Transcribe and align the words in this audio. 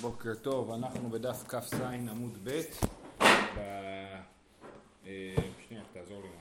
בוקר 0.00 0.34
טוב, 0.34 0.70
אנחנו 0.70 1.10
בדף 1.10 1.44
כ"ז 1.48 1.80
עמוד 2.10 2.38
ב' 2.44 2.60
ב... 3.56 3.58
אה, 5.06 5.34
שנייה, 5.68 5.82
תעזור 5.92 6.22
לי 6.22 6.28
מה 6.28 6.34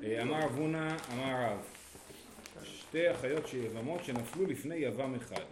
זה. 0.00 0.06
אה, 0.06 0.22
אמר 0.22 0.44
אבונה, 0.44 0.96
אמר 1.12 1.44
רב, 1.44 1.58
שתי 2.64 3.10
אחיות 3.10 3.48
שיבמות 3.48 4.04
שנפלו 4.04 4.46
לפני 4.46 4.74
יבם 4.74 5.14
אחד. 5.14 5.44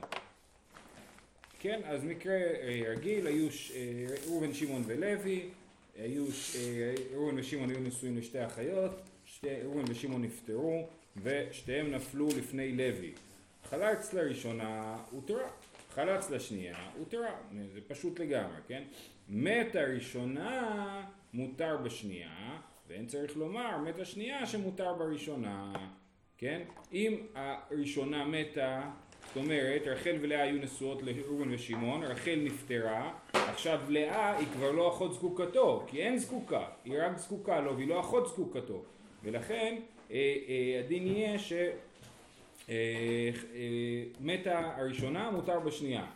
כן, 1.58 1.80
אז 1.84 2.04
מקרה 2.04 2.34
אה, 2.34 2.82
רגיל, 2.86 3.26
היו 3.26 3.48
ראובן, 4.26 4.54
שמעון 4.54 4.82
ולוי, 4.86 5.48
היו, 5.96 6.24
ראובן 7.14 7.38
ושמעון 7.38 7.70
היו 7.70 7.80
נשואים 7.80 8.18
לשתי 8.18 8.46
אחיות, 8.46 9.00
ראובן 9.44 9.84
ושמעון 9.88 10.22
נפטרו 10.22 10.88
ושתיהם 11.22 11.90
נפלו 11.90 12.28
לפני 12.28 12.72
לוי. 12.72 13.12
חלץ 13.64 14.12
לראשונה 14.12 14.96
הותרה, 15.10 15.48
חלץ 15.94 16.30
לשנייה 16.30 16.76
הותרה, 16.98 17.34
זה 17.74 17.80
פשוט 17.88 18.18
לגמרי, 18.20 18.56
כן? 18.68 18.82
מת 19.28 19.76
הראשונה 19.76 21.06
מותר 21.32 21.76
בשנייה, 21.76 22.58
ואין 22.88 23.06
צריך 23.06 23.36
לומר 23.36 23.78
מת 23.78 23.98
השנייה 23.98 24.46
שמותר 24.46 24.94
בראשונה, 24.94 25.72
כן? 26.38 26.62
אם 26.92 27.26
הראשונה 27.34 28.24
מתה, 28.24 28.82
זאת 29.26 29.36
אומרת 29.36 29.82
רחל 29.86 30.16
ולאה 30.20 30.42
היו 30.42 30.62
נשואות 30.62 31.02
לאורן 31.02 31.54
ושמעון, 31.54 32.02
רחל 32.02 32.38
נפטרה, 32.44 33.12
עכשיו 33.32 33.80
לאה 33.88 34.36
היא 34.36 34.46
כבר 34.52 34.72
לא 34.72 34.88
אחות 34.88 35.14
זקוקתו, 35.14 35.84
כי 35.86 36.02
אין 36.02 36.18
זקוקה, 36.18 36.64
היא 36.84 36.94
רק 37.02 37.18
זקוקה 37.18 37.60
לו 37.60 37.76
והיא 37.76 37.88
לא 37.88 38.00
אחות 38.00 38.26
זקוקתו, 38.28 38.82
ולכן 39.24 39.76
אה, 40.10 40.16
אה, 40.48 40.80
הדין 40.84 41.06
יהיה 41.06 41.38
ש... 41.38 41.52
אה, 42.68 42.74
אה, 43.54 44.02
מתה 44.20 44.72
הראשונה 44.76 45.30
מותר 45.30 45.60
בשנייה. 45.60 46.06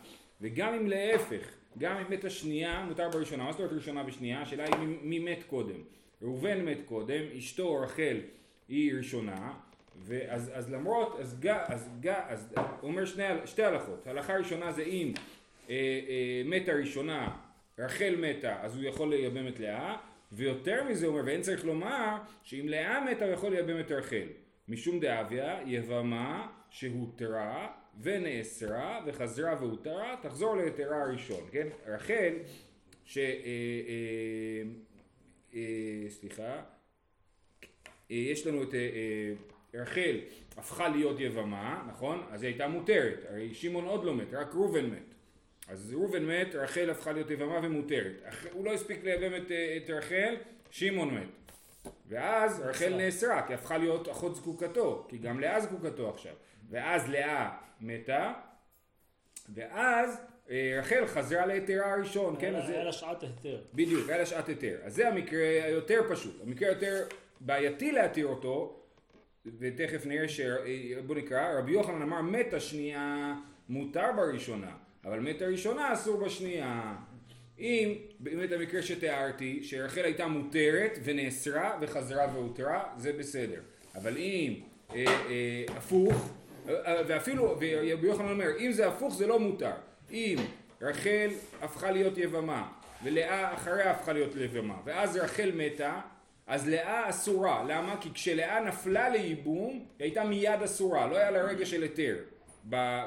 וגם 0.41 0.73
אם 0.73 0.87
להפך 0.87 1.55
גם 1.77 1.97
אם 1.97 2.11
מתה 2.11 2.29
שנייה 2.29 2.85
מותר 2.87 3.09
בראשונה. 3.09 3.43
מה 3.43 3.51
זאת 3.51 3.59
אומרת 3.59 3.73
ראשונה 3.73 4.03
בשנייה 4.03 4.41
השאלה 4.41 4.63
היא 4.63 4.87
מי, 5.01 5.19
מת 5.19 5.43
קודם. 5.47 5.75
ראובן 6.21 6.65
מת 6.65 6.77
קודם 6.85 7.23
אשתו 7.37 7.75
רחל 7.75 8.17
היא 8.67 8.93
ראשונה. 8.97 9.53
ואז 9.99 10.51
אז 10.53 10.71
למרות 10.71 11.19
אז 11.19 11.39
גא 11.39 11.63
אז 11.67 11.89
גא 11.99 12.21
אז 12.27 12.53
אומר 12.83 13.05
שני, 13.05 13.23
שתי 13.45 13.63
הלכות. 13.63 14.07
הלכה 14.07 14.37
ראשונה 14.37 14.71
זה 14.71 14.83
אם 14.83 15.13
אה, 15.69 15.75
אה, 16.09 16.41
מתה 16.45 16.73
ראשונה 16.73 17.35
רחל 17.79 18.15
מתה 18.17 18.61
אז 18.61 18.75
הוא 18.75 18.83
יכול 18.83 19.09
לייבם 19.09 19.47
את 19.47 19.59
לאה. 19.59 19.97
ויותר 20.31 20.83
מזה 20.83 21.05
הוא 21.05 21.13
אומר 21.13 21.25
ואין 21.25 21.41
צריך 21.41 21.65
לומר 21.65 22.15
שאם 22.43 22.65
לאה 22.69 23.05
מתה 23.11 23.25
הוא 23.25 23.33
יכול 23.33 23.51
לייבם 23.51 23.79
את 23.79 23.91
רחל 23.91 24.27
משום 24.67 24.99
דאביה 24.99 25.59
יבמה 25.65 26.47
שהותרה 26.69 27.67
ונאסרה 28.01 29.03
וחזרה 29.05 29.55
והותרה 29.59 30.15
תחזור 30.21 30.55
ליתרה 30.57 31.01
הראשון, 31.01 31.47
כן? 31.51 31.67
רחל 31.87 32.33
ש... 33.05 33.17
אה, 33.17 33.23
אה, 33.23 34.63
אה, 35.53 36.09
סליחה 36.09 36.63
אה, 38.11 38.15
יש 38.15 38.47
לנו 38.47 38.63
את 38.63 38.73
אה, 38.73 38.79
אה, 38.79 39.81
רחל 39.81 40.19
הפכה 40.57 40.89
להיות 40.89 41.19
יבמה, 41.19 41.85
נכון? 41.89 42.23
אז 42.31 42.43
היא 42.43 42.49
הייתה 42.49 42.67
מותרת, 42.67 43.25
הרי 43.29 43.53
שמעון 43.53 43.85
עוד 43.85 44.03
לא 44.03 44.15
מת, 44.15 44.33
רק 44.33 44.55
ראובן 44.55 44.85
מת. 44.85 45.13
אז 45.67 45.93
ראובן 45.93 46.25
מת, 46.25 46.55
רחל 46.55 46.89
הפכה 46.89 47.11
להיות 47.11 47.31
יבמה 47.31 47.59
ומותרת. 47.63 48.13
הוא 48.51 48.65
לא 48.65 48.73
הספיק 48.73 49.03
לייבם 49.03 49.35
את, 49.35 49.51
את 49.51 49.89
רחל, 49.89 50.35
שמעון 50.71 51.13
מת. 51.13 51.44
ואז 52.07 52.59
רחל 52.59 52.95
נאסרה, 52.97 53.47
כי 53.47 53.53
הפכה 53.53 53.77
להיות 53.77 54.09
אחות 54.09 54.35
זקוקתו, 54.35 55.05
כי 55.09 55.17
גם 55.17 55.39
לאה 55.39 55.61
זקוקתו 55.61 56.09
עכשיו. 56.09 56.33
ואז 56.69 57.09
לאה 57.09 57.57
מתה, 57.81 58.33
ואז 59.53 60.21
אה, 60.49 60.77
רחל 60.79 61.07
חזרה 61.07 61.45
להיתרה 61.45 61.93
הראשון, 61.93 62.35
כן? 62.39 62.55
היה 62.55 62.83
לה 62.83 62.91
שעת 62.91 63.23
היתר. 63.23 63.61
בדיוק, 63.73 64.09
היה 64.09 64.17
לה 64.17 64.25
שעת 64.25 64.47
היתר. 64.47 64.77
אז 64.83 64.95
זה 64.95 65.07
המקרה 65.07 65.63
היותר 65.63 66.01
פשוט. 66.09 66.41
המקרה 66.43 66.69
היותר 66.69 67.03
בעייתי 67.39 67.91
להתיר 67.91 68.27
אותו, 68.27 68.79
ותכף 69.59 70.05
נראה 70.05 70.27
ש... 70.27 70.39
אה, 70.39 71.01
בוא 71.05 71.15
נקרא, 71.15 71.59
רבי 71.59 71.71
יוחנן 71.71 72.01
אמר 72.01 72.21
מת 72.21 72.53
השנייה 72.53 73.35
מותר 73.69 74.11
בראשונה, 74.15 74.71
אבל 75.05 75.19
מת 75.19 75.41
הראשונה 75.41 75.93
אסור 75.93 76.25
בשנייה. 76.25 76.95
אם 77.59 77.93
באמת 78.19 78.51
המקרה 78.51 78.81
שתיארתי, 78.81 79.59
שרחל 79.63 80.01
הייתה 80.01 80.27
מותרת 80.27 80.99
ונאסרה 81.03 81.77
וחזרה 81.81 82.27
והותרה, 82.33 82.83
זה 82.97 83.13
בסדר. 83.13 83.61
אבל 83.95 84.17
אם 84.17 84.53
אה, 84.95 85.05
אה, 85.07 85.63
הפוך, 85.77 86.29
אה, 86.69 87.01
ואפילו, 87.07 87.43
ורבי 87.43 88.07
יוחנן 88.07 88.31
אומר, 88.31 88.49
אם 88.59 88.71
זה 88.71 88.87
הפוך 88.87 89.13
זה 89.13 89.27
לא 89.27 89.39
מותר. 89.39 89.71
אם 90.11 90.35
רחל 90.81 91.29
הפכה 91.61 91.91
להיות 91.91 92.17
יבמה, 92.17 92.67
ולאה 93.03 93.53
אחריה 93.53 93.91
הפכה 93.91 94.13
להיות 94.13 94.35
יבמה, 94.35 94.77
ואז 94.85 95.17
רחל 95.17 95.51
מתה, 95.55 95.99
אז 96.47 96.69
לאה 96.69 97.09
אסורה. 97.09 97.63
למה? 97.67 97.95
כי 98.01 98.09
כשלאה 98.13 98.59
נפלה 98.59 99.09
לייבום, 99.09 99.71
היא 99.71 99.83
הייתה 99.99 100.23
מיד 100.23 100.61
אסורה, 100.63 101.07
לא 101.07 101.17
היה 101.17 101.31
לה 101.31 101.41
רגע 101.41 101.65
של 101.65 101.81
היתר. 101.81 102.15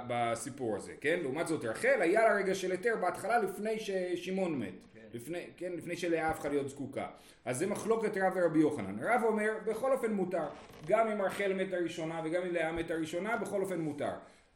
בסיפור 0.09 0.77
הזה, 0.77 0.93
כן? 1.01 1.19
לעומת 1.23 1.47
זאת 1.47 1.65
רחל 1.65 2.01
היה 2.01 2.23
לה 2.23 2.35
רגע 2.35 2.55
של 2.55 2.71
היתר 2.71 2.97
בהתחלה 3.01 3.39
לפני 3.39 3.79
ששמעון 3.79 4.59
מת, 4.59 4.75
כן. 4.95 5.01
לפני, 5.13 5.47
כן? 5.57 5.73
לפני 5.73 5.97
שלאה 5.97 6.31
הפכה 6.31 6.49
להיות 6.49 6.69
זקוקה. 6.69 7.07
אז 7.45 7.59
זה 7.59 7.67
מחלוקת 7.67 8.17
רב 8.17 8.33
ורבי 8.37 8.59
יוחנן. 8.59 8.97
רב 9.03 9.21
אומר 9.25 9.53
בכל 9.67 9.93
אופן 9.93 10.13
מותר, 10.13 10.49
גם 10.87 11.09
אם 11.09 11.23
רחל 11.23 11.53
מת 11.53 11.73
הראשונה 11.73 12.21
וגם 12.25 12.43
אם 12.43 12.55
לאה 12.55 12.73
מת 12.73 12.91
הראשונה 12.91 13.37
בכל 13.37 13.63
אופן 13.63 13.81
מותר. 13.81 14.13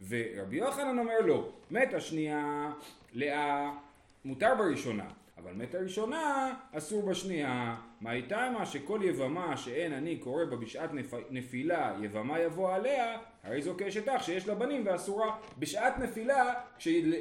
ורבי 0.08 0.56
יוחנן 0.56 0.98
אומר 0.98 1.20
לא, 1.20 1.52
מת 1.70 1.94
השנייה, 1.94 2.72
לאה 3.12 3.72
מותר 4.24 4.54
בראשונה. 4.58 5.04
אבל 5.38 5.52
מת 5.52 5.74
הראשונה 5.74 6.54
אסור 6.72 7.06
בשנייה. 7.06 7.76
מה 8.00 8.10
הייתה 8.10 8.50
מה 8.58 8.66
שכל 8.66 9.00
יבמה 9.04 9.56
שאין 9.56 9.92
אני 9.92 10.16
קורא 10.16 10.44
בה 10.44 10.56
בשעת 10.56 10.90
נפילה 11.30 11.96
יבמה 12.02 12.40
יבוא 12.40 12.74
עליה 12.74 13.18
הרי 13.42 13.62
זו 13.62 13.74
כאשת 13.78 14.08
אח 14.08 14.22
שיש 14.22 14.48
לה 14.48 14.54
בנים 14.54 14.82
ואסורה. 14.86 15.36
בשעת 15.58 15.98
נפילה 15.98 16.54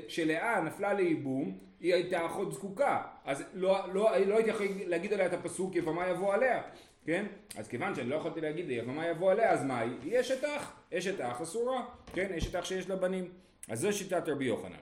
כשלאה 0.07 0.61
נפלה 0.61 0.93
לייבום 0.93 1.57
היא 1.79 1.93
הייתה 1.93 2.25
אחות 2.25 2.53
זקוקה 2.53 3.01
אז 3.25 3.43
לא, 3.53 3.93
לא, 3.93 4.17
לא 4.25 4.35
הייתי 4.35 4.49
יכול 4.49 4.65
להגיד 4.87 5.13
עליה 5.13 5.25
את 5.25 5.33
הפסוק 5.33 5.75
יבמה 5.75 6.07
יבוא 6.07 6.33
עליה 6.33 6.61
כן? 7.05 7.25
אז 7.57 7.67
כיוון 7.67 7.95
שאני 7.95 8.09
לא 8.09 8.15
יכולתי 8.15 8.41
להגיד 8.41 8.69
יבמה 8.69 9.07
יבוא 9.07 9.31
עליה 9.31 9.51
אז 9.51 9.63
מה 9.63 9.79
היא? 9.79 9.91
היא 10.03 10.19
אשת 10.19 10.43
אח 10.43 10.73
אשת 10.93 11.21
אח 11.21 11.41
אסורה 11.41 11.85
כן? 12.13 12.33
אשת 12.33 12.55
אח 12.55 12.65
שיש 12.65 12.89
לה 12.89 12.95
בנים 12.95 13.31
אז 13.69 13.79
זו 13.79 13.93
שיטת 13.93 14.29
רבי 14.29 14.45
יוחנן 14.45 14.75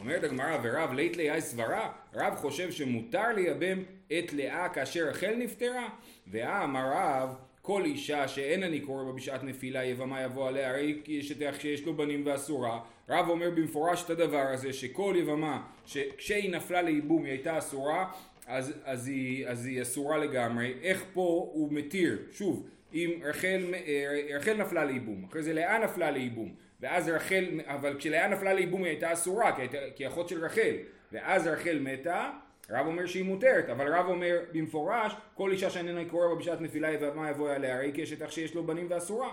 אומרת 0.00 0.24
הגמרא 0.24 0.58
ורב 0.62 0.92
לית 0.92 1.16
לאה 1.16 1.40
סברה 1.40 1.92
רב 2.14 2.34
חושב 2.34 2.70
שמותר 2.70 3.32
לייבם 3.34 3.82
את 4.18 4.32
לאה 4.32 4.68
כאשר 4.68 5.08
רחל 5.08 5.34
נפטרה 5.38 5.88
ואמר 6.26 6.92
רב 6.94 7.34
כל 7.66 7.84
אישה 7.84 8.28
שאין 8.28 8.62
אני 8.62 8.80
קורא 8.80 9.04
בה 9.04 9.12
בשעת 9.12 9.44
נפילה 9.44 9.84
יבמה 9.84 10.22
יבוא 10.22 10.48
עליה 10.48 10.70
הרי 10.70 11.02
איך 11.40 11.60
שיש 11.60 11.86
לו 11.86 11.94
בנים 11.96 12.22
ואסורה. 12.26 12.80
רב 13.08 13.28
אומר 13.28 13.50
במפורש 13.50 14.04
את 14.04 14.10
הדבר 14.10 14.46
הזה 14.52 14.72
שכל 14.72 15.14
יבמה 15.18 15.62
שכשהיא 15.86 16.56
נפלה 16.56 16.82
לייבום 16.82 17.24
היא 17.24 17.32
הייתה 17.32 17.58
אסורה 17.58 18.12
אז, 18.46 18.72
אז, 18.84 19.08
היא, 19.08 19.46
אז 19.46 19.66
היא 19.66 19.82
אסורה 19.82 20.18
לגמרי. 20.18 20.74
איך 20.82 21.04
פה 21.12 21.50
הוא 21.52 21.72
מתיר? 21.72 22.18
שוב 22.32 22.68
אם 22.94 23.10
רחל, 23.22 23.74
אה, 23.74 24.36
רחל 24.36 24.54
נפלה 24.54 24.84
לייבום 24.84 25.24
אחרי 25.24 25.42
זה 25.42 25.52
לאה 25.52 25.78
נפלה 25.78 26.10
לייבום 26.10 26.54
ואז 26.80 27.08
רחל, 27.08 27.60
אבל 27.64 27.96
כשלאה 27.98 28.28
נפלה 28.28 28.54
לייבום 28.54 28.82
היא 28.82 28.90
הייתה 28.90 29.12
אסורה, 29.12 29.56
כי, 29.56 29.62
הייתה, 29.62 29.78
כי 29.96 30.06
אחות 30.06 30.28
של 30.28 30.44
רחל, 30.44 30.76
ואז 31.12 31.46
רחל 31.46 31.78
מתה, 31.80 32.30
רב 32.70 32.86
אומר 32.86 33.06
שהיא 33.06 33.24
מותרת, 33.24 33.68
אבל 33.68 33.94
רב 33.94 34.06
אומר 34.06 34.40
במפורש, 34.52 35.12
כל 35.34 35.52
אישה 35.52 35.70
שאיננה 35.70 36.04
קורא 36.10 36.28
בה 36.28 36.34
בשעת 36.34 36.60
נפילה 36.60 36.88
ומה 37.00 37.30
יבוא 37.30 37.50
עליה, 37.50 37.76
הרי 37.76 37.92
כאשת 37.94 38.22
אח 38.22 38.30
שיש 38.30 38.54
לו 38.54 38.66
בנים 38.66 38.86
ואסורה. 38.90 39.32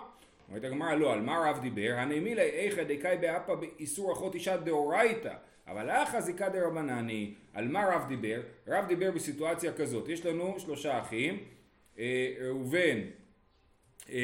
אומרת 0.49 0.63
הגמרא 0.63 0.93
לא, 0.93 1.13
על 1.13 1.21
מה 1.21 1.49
רב 1.49 1.59
דיבר? 1.61 1.93
הנעמי 1.97 2.35
לה 2.35 2.41
איכא 2.41 2.83
דקאי 2.83 3.17
באפא 3.17 3.55
באיסור 3.55 4.13
אחות 4.13 4.35
אישה 4.35 4.57
דאורייתא, 4.57 5.33
אבל 5.67 5.89
אחא 5.89 6.21
זיקא 6.21 6.49
דרבנני, 6.49 7.33
על 7.53 7.67
מה 7.67 7.85
רב 7.85 8.07
דיבר? 8.07 8.41
רב 8.67 8.87
דיבר 8.87 9.11
בסיטואציה 9.11 9.73
כזאת, 9.73 10.09
יש 10.09 10.25
לנו 10.25 10.55
שלושה 10.59 10.99
אחים, 10.99 11.43
אה, 11.99 12.33
ראובן 12.41 12.99
אה, 14.09 14.15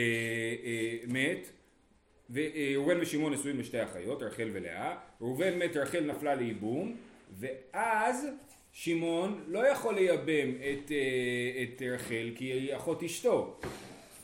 אה, 0.64 0.98
מת, 1.08 1.50
וראובן 2.30 3.02
ושמעון 3.02 3.34
נשואים 3.34 3.60
לשתי 3.60 3.84
אחיות, 3.84 4.22
רחל 4.24 4.50
ולאה, 4.54 4.98
ראובן 5.22 5.60
מת, 5.60 5.78
רחל 5.78 6.00
נפלה 6.00 6.36
לייבום, 6.36 6.96
ואז 7.40 8.28
שמעון 8.72 9.44
לא 9.48 9.68
יכול 9.68 9.96
לייבם 9.96 10.50
את, 10.56 10.92
אה, 10.92 11.64
את 11.64 11.82
רחל 11.82 12.32
כי 12.36 12.46
היא 12.46 12.76
אחות 12.76 13.04
אשתו, 13.04 13.60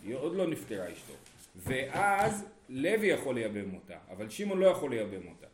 היא 0.04 0.16
עוד 0.16 0.36
לא 0.36 0.48
נפטרה 0.48 0.92
אשתו, 0.94 1.14
ואז 1.56 2.46
לוי 2.70 3.08
יכול 3.08 3.36
לייבם 3.36 3.76
אותה, 3.76 3.98
אבל 4.10 4.30
שמעון 4.30 4.60
לא 4.60 4.66
יכול 4.68 4.90
לייבם 4.90 5.28
אותה, 5.28 5.48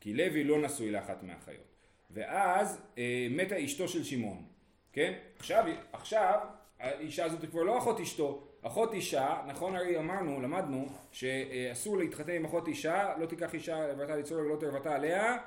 כי 0.00 0.14
לוי 0.14 0.44
לא 0.44 0.62
נשוי 0.62 0.90
לאחת 0.90 1.22
מהאחיות, 1.22 1.64
ואז 2.10 2.80
אה, 2.98 3.26
מתה 3.30 3.64
אשתו 3.64 3.88
של 3.88 4.04
שמעון, 4.04 4.44
כן? 4.92 5.12
עכשיו, 5.38 5.64
עכשיו 5.92 6.38
האישה 6.80 7.24
הזאת 7.24 7.50
כבר 7.50 7.62
לא 7.62 7.78
אחות 7.78 8.00
אשתו, 8.00 8.46
אחות 8.62 8.92
אישה, 8.94 9.42
נכון 9.46 9.76
הרי 9.76 9.98
אמרנו, 9.98 10.40
למדנו, 10.40 10.88
שאסור 11.12 11.98
להתחתן 11.98 12.32
עם 12.32 12.44
אחות 12.44 12.68
אישה, 12.68 13.12
לא 13.18 13.26
תיקח 13.26 13.54
אישה 13.54 13.88
לאחותה 13.88 14.16
לצרור 14.16 14.38
לגלות 14.38 14.56
ערוותה 14.60 14.94
עליה 14.94 15.38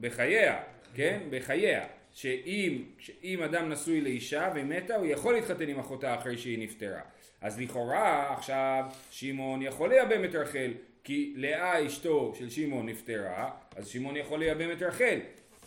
בחייה, 0.00 0.62
כן? 0.94 1.20
בחייה. 1.30 1.84
שאם, 2.14 2.82
שאם 2.98 3.42
אדם 3.42 3.68
נשוי 3.68 4.00
לאישה 4.00 4.50
והיא 4.54 4.64
מתה, 4.64 4.96
הוא 4.96 5.06
יכול 5.06 5.34
להתחתן 5.34 5.68
עם 5.68 5.78
אחותה 5.78 6.14
אחרי 6.14 6.38
שהיא 6.38 6.58
נפטרה. 6.58 7.00
אז 7.40 7.60
לכאורה 7.60 8.32
עכשיו 8.32 8.84
שמעון 9.10 9.62
יכול 9.62 9.88
לייבם 9.88 10.24
את 10.24 10.34
רחל, 10.34 10.72
כי 11.04 11.32
לאה 11.36 11.86
אשתו 11.86 12.34
של 12.38 12.50
שמעון 12.50 12.88
נפטרה, 12.88 13.50
אז 13.76 13.88
שמעון 13.88 14.16
יכול 14.16 14.38
לייבם 14.38 14.72
את 14.72 14.82
רחל. 14.82 15.18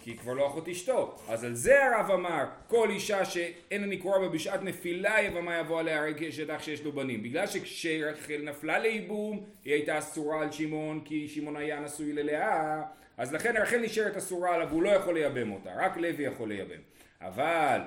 כי 0.06 0.12
היא 0.12 0.18
כבר 0.18 0.33
לא 0.33 0.48
אחות 0.48 0.69
אשתו. 0.69 1.16
אז 1.30 1.44
על 1.44 1.56
זה 1.56 1.86
רב 1.86 2.12
אמר, 2.12 2.44
כל 2.68 2.89
אישה 2.89 3.25
שאין 3.25 3.83
אני 3.83 3.98
קורא 3.98 4.19
בה 4.19 4.30
בשעת 4.30 4.63
נפילה 4.63 5.22
יבמה 5.22 5.60
יבוא 5.60 5.80
עליה 5.80 6.00
הרי 6.00 6.13
אח 6.56 6.63
שיש 6.63 6.83
לו 6.83 6.92
בנים. 6.92 7.24
בגלל 7.24 7.48
שכשרחל 7.48 8.42
נפלה 8.44 8.80
לייבום, 8.80 9.44
היא 9.66 9.74
הייתה 9.74 10.00
אסורה 10.00 10.42
על 10.42 10.51
שמעון, 10.51 11.01
כי 11.06 11.27
שמעון 11.27 11.56
היה 11.56 11.80
נשוי 11.80 12.13
ללאה, 12.13 12.81
אז 13.18 13.34
לכן 13.34 13.58
רחל 13.58 13.78
נשארת 13.78 14.18
אסורה 14.18 14.56
עליו, 14.56 14.68
והוא 14.70 14.84
לא 14.84 14.90
יכול 14.90 15.14
לייבם 15.14 15.52
אותה, 15.52 15.70
רק 15.76 15.98
לוי 15.98 16.24
יכול 16.24 16.50
לייבם. 16.50 16.80
אבל 17.22 17.82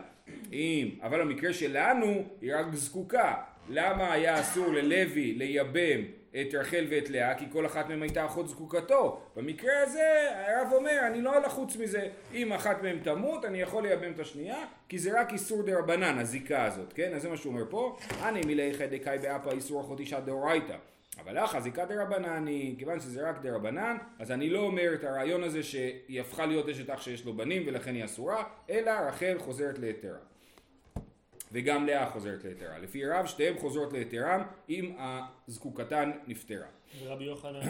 אם, 0.53 0.89
אבל 1.03 1.21
המקרה 1.21 1.53
שלנו 1.53 2.25
היא 2.41 2.55
רק 2.57 2.67
זקוקה. 2.75 3.35
למה 3.69 4.13
היה 4.13 4.41
אסור 4.41 4.73
ללוי 4.73 5.35
לייבם 5.35 6.01
את 6.31 6.55
רחל 6.55 6.87
ואת 6.91 7.11
לאה, 7.11 7.35
כי 7.35 7.45
כל 7.53 7.67
אחת 7.67 7.89
מהן 7.89 8.03
הייתה 8.03 8.27
אחות 8.27 8.49
זקוקתו. 8.49 9.21
במקרה 9.37 9.73
הזה 9.83 10.29
רב 10.31 10.73
אומר, 10.73 10.99
אני 11.07 11.21
לא 11.23 11.43
לחוץ 11.43 11.77
מזה, 11.77 12.09
אם 12.35 12.53
אחת 12.53 12.83
מהן 12.83 12.99
תמות, 12.99 13.45
אני 13.45 13.61
יכול 13.61 13.83
לייבם 13.83 14.13
את 14.13 14.21
השנייה, 14.21 14.65
כי 14.89 14.99
זה 14.99 15.21
רק 15.21 15.33
איסור 15.33 15.63
דרבנן, 15.63 16.19
הזיקה 16.19 16.65
הזאת, 16.65 16.93
כן? 16.93 17.13
אז 17.15 17.23
זה 17.23 17.29
מה 17.29 17.37
שהוא 17.37 17.53
אומר 17.53 17.65
פה, 17.71 17.97
הני 18.23 18.41
מילי 18.47 18.75
היכא 18.75 18.99
דקאי 18.99 19.19
באפה 19.19 19.51
איסור 19.51 19.81
אחות 19.81 20.01
אישה 20.01 20.21
דאורייתא. 20.21 20.77
אבל 21.19 21.43
לך 21.43 21.55
הזיקה 21.55 21.85
דה 21.85 22.03
רבנן 22.03 22.47
היא, 22.47 22.79
כיוון 22.79 23.01
שזה 23.01 23.31
רק 23.31 23.43
דה 23.43 23.55
רבנן, 23.55 23.97
אז 24.19 24.31
אני 24.31 24.51
לא 24.51 24.61
אומר 24.61 24.95
את 24.95 25.05
הרעיון 25.05 25.43
הזה 25.43 25.63
שהיא 25.63 26.21
הפכה 26.21 26.47
להיות 26.47 26.69
אשת 26.69 26.91
אח 26.91 27.03
שיש 27.03 27.25
לו 27.25 27.33
בנים 27.33 27.63
ולכן 27.67 27.95
היא 27.95 28.05
אסורה, 28.05 28.45
אלא 28.71 28.91
רחל 28.91 29.37
חוזרת 29.39 29.79
ליתרה. 29.79 30.19
וגם 31.53 31.87
לאה 31.87 32.07
חוזרת 32.07 32.45
ליתרה. 32.45 32.79
לפי 32.79 33.07
רב 33.07 33.27
שתיהן 33.27 33.59
חוזרות 33.59 33.93
ליתרם 33.93 34.43
אם 34.69 34.93
הזקוקתן 35.49 36.11
נפטרה. 36.27 36.67
ורבי 37.03 37.25
יוחנן... 37.25 37.61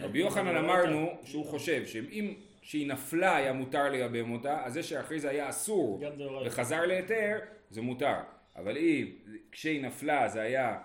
רבי 0.00 0.18
יוחנן 0.18 0.56
אמרנו 0.56 1.10
שהוא 1.24 1.46
חושב 1.46 1.86
שאם 1.86 2.34
שהיא 2.62 2.88
נפלה 2.88 3.36
היה 3.36 3.52
מותר 3.52 3.88
לייבם 3.88 4.32
אותה, 4.32 4.64
אז 4.64 4.72
זה 4.72 4.82
שאחרי 4.82 5.20
זה 5.20 5.30
היה 5.30 5.48
אסור 5.48 6.02
וחזר 6.46 6.86
להיתר 6.86 7.38
זה 7.70 7.82
מותר. 7.82 8.16
אבל 8.56 8.76
אם 8.76 9.06
כשהיא 9.52 9.82
נפלה 9.82 10.28
זה 10.28 10.40
היה 10.40 10.78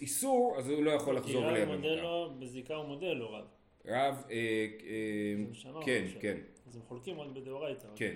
איסור, 0.00 0.54
אז 0.58 0.70
הוא 0.70 0.82
לא 0.82 0.90
יכול 0.90 1.16
לחזור 1.16 1.44
אותה. 1.44 1.56
כי 1.56 1.62
רב 1.62 1.68
מודה 1.68 1.94
לו, 1.94 2.32
בזיקה 2.38 2.74
הוא 2.74 2.86
מודה 2.86 3.12
לו 3.12 3.32
רב. 3.32 3.44
רב, 3.86 4.24
אה, 4.30 4.66
אה, 4.86 5.82
כן, 5.84 6.04
כן. 6.20 6.36
אז 6.68 6.76
הם 6.76 6.82
חולקים 6.88 7.20
רק 7.20 7.28
בדאורייתא. 7.28 7.88
כן. 7.96 8.14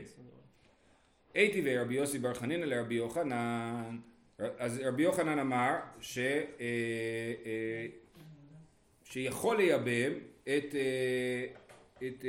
איתיביה 1.34 1.62
רבי 1.64 1.94
יוסי 1.94 2.18
בר 2.18 2.34
חנינא 2.34 2.64
לרבי 2.64 2.94
יוחנן, 2.94 3.98
אז 4.38 4.80
רבי 4.84 5.02
יוחנן 5.02 5.38
אמר 5.38 5.74
ש, 6.00 6.18
אה, 6.18 6.34
אה, 7.46 7.86
שיכול 9.04 9.56
לייבם 9.56 10.12
את, 10.42 10.74
אה, 10.74 11.46
את 12.06 12.24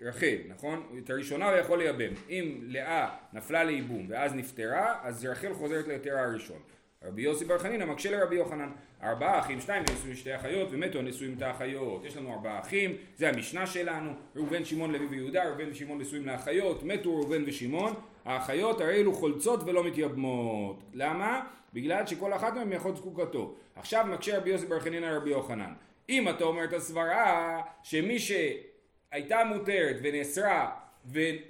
רחל, 0.00 0.36
נכון? 0.48 1.00
את 1.04 1.10
הראשונה 1.10 1.50
הוא 1.50 1.56
יכול 1.56 1.78
לייבם. 1.78 2.12
אם 2.28 2.58
לאה 2.62 3.16
נפלה 3.32 3.64
לייבום 3.64 4.06
ואז 4.08 4.34
נפטרה, 4.34 5.00
אז 5.02 5.24
רחל 5.24 5.54
חוזרת 5.54 5.88
להיתרה 5.88 6.24
הראשון. 6.24 6.58
רבי 7.04 7.22
יוסי 7.22 7.44
בר 7.44 7.58
חנינא 7.58 7.84
מקשה 7.84 8.10
לרבי 8.10 8.36
יוחנן 8.36 8.70
ארבעה 9.02 9.38
אחים, 9.38 9.60
שניים 9.60 9.82
נשואים 9.82 10.16
שתי 10.16 10.36
אחיות 10.36 10.68
ומתו 10.70 10.98
הנשואים 10.98 11.34
את 11.36 11.42
האחיות. 11.42 12.04
יש 12.04 12.16
לנו 12.16 12.32
ארבעה 12.32 12.60
אחים, 12.60 12.96
זה 13.16 13.28
המשנה 13.28 13.66
שלנו 13.66 14.12
ראובן 14.36 14.64
שמעון 14.64 14.92
לוי 14.92 15.06
ויהודה, 15.06 15.44
ראובן 15.44 15.70
ושמעון 15.70 16.00
נשואים 16.00 16.26
לאחיות 16.26 16.82
מתו 16.82 17.16
ראובן 17.16 17.42
ושמעון. 17.46 17.94
האחיות 18.24 18.80
הרי 18.80 18.94
אלו 18.94 19.14
חולצות 19.14 19.60
ולא 19.66 19.84
מתייבמות. 19.84 20.82
למה? 20.94 21.40
בגלל 21.74 22.06
שכל 22.06 22.32
אחת 22.32 22.54
מהן 22.54 22.72
יכול 22.72 22.96
זקוקתו. 22.96 23.54
עכשיו 23.76 24.06
מקשה 24.08 24.38
רבי 24.38 24.50
יוסי 24.50 24.66
בר 24.66 24.80
חנינא 24.80 25.06
רבי 25.06 25.30
יוחנן 25.30 25.72
אם 26.08 26.28
אתה 26.28 26.44
אומר 26.44 26.64
את 26.64 26.72
הסברה 26.72 27.62
שמי 27.82 28.18
שהייתה 28.18 29.44
מותרת 29.44 29.96
ונאסרה 30.02 30.70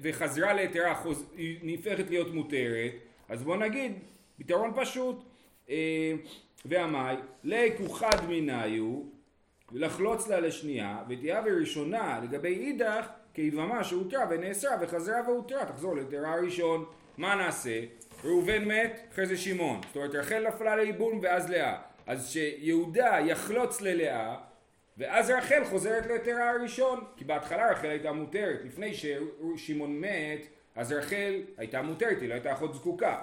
וחזרה 0.01 0.53
ליתרה 0.53 1.03
היא 1.37 1.59
נהפכת 1.63 2.11
להיות 2.11 2.35
מותרת 2.35 2.93
אז 3.29 3.43
בוא 3.43 3.57
נגיד 3.57 3.93
פתרון 4.39 4.73
פשוט 4.77 5.25
אה, 5.71 6.13
ועמי, 6.65 7.21
ליקו 7.45 7.89
חד 7.89 8.29
מניו, 8.29 9.03
לחלוץ 9.73 10.29
לה 10.29 10.41
לשנייה, 10.41 11.03
ותהיה 11.09 11.43
בראשונה 11.43 12.21
לגבי 12.23 12.55
אידך, 12.55 13.07
כיבמה 13.35 13.85
שהותרה 13.85 14.25
ונאסרה 14.31 14.77
וחזרה 14.81 15.21
והותרה, 15.27 15.65
תחזור 15.65 15.97
ליתרה 15.97 16.33
הראשון. 16.35 16.85
מה 17.19 17.35
נעשה? 17.35 17.81
ראובן 18.25 18.65
מת, 18.65 19.01
אחרי 19.13 19.27
זה 19.27 19.37
שמעון. 19.37 19.81
זאת 19.87 19.97
אומרת, 19.97 20.15
רחל 20.15 20.49
נפלה 20.49 20.77
לאיבון 20.77 21.19
ואז 21.23 21.51
לאה. 21.51 21.79
אז 22.07 22.31
שיהודה 22.31 23.19
יחלוץ 23.27 23.81
ללאה, 23.81 24.37
ואז 24.99 25.31
רחל 25.31 25.65
חוזרת 25.65 26.07
ליתרה 26.07 26.51
הראשון. 26.51 27.05
כי 27.17 27.25
בהתחלה 27.25 27.71
רחל 27.71 27.89
הייתה 27.89 28.13
מותרת. 28.13 28.61
לפני 28.65 28.95
ששמעון 28.95 30.01
מת, 30.01 30.47
אז 30.77 30.93
רחל 30.93 31.43
הייתה 31.57 31.83
מותרת, 31.83 32.21
היא 32.21 32.29
לא 32.29 32.35
הייתה 32.35 32.53
אחות 32.53 32.75
זקוקה. 32.75 33.23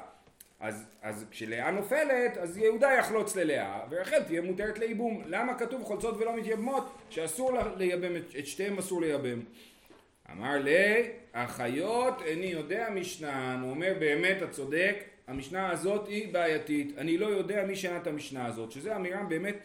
אז, 0.59 0.85
אז 1.01 1.25
כשלאה 1.31 1.71
נופלת, 1.71 2.37
אז 2.37 2.57
יהודה 2.57 2.89
יחלוץ 2.99 3.35
ללאה, 3.35 3.79
ורחל 3.89 4.23
תהיה 4.23 4.41
מותרת 4.41 4.79
לייבום. 4.79 5.21
למה 5.25 5.59
כתוב 5.59 5.83
חולצות 5.83 6.17
ולא 6.17 6.37
מתייבמות? 6.37 6.97
שאסור 7.09 7.51
לייבם, 7.77 8.15
את, 8.15 8.35
את 8.39 8.47
שתיהם 8.47 8.77
אסור 8.77 9.01
לייבם. 9.01 9.39
אמר 10.31 10.57
לי, 10.57 11.09
אחיות 11.33 12.21
איני 12.21 12.45
יודע 12.45 12.89
מי 12.93 13.10
שנאן, 13.10 13.61
הוא 13.61 13.69
אומר 13.69 13.93
באמת 13.99 14.37
אתה 14.37 14.47
צודק, 14.47 15.03
המשנה 15.27 15.69
הזאת 15.69 16.07
היא 16.07 16.33
בעייתית, 16.33 16.97
אני 16.97 17.17
לא 17.17 17.25
יודע 17.25 17.65
מי 17.65 17.75
שנה 17.75 17.97
את 17.97 18.07
המשנה 18.07 18.45
הזאת, 18.45 18.71
שזה 18.71 18.95
אמירה 18.95 19.23
באמת 19.23 19.55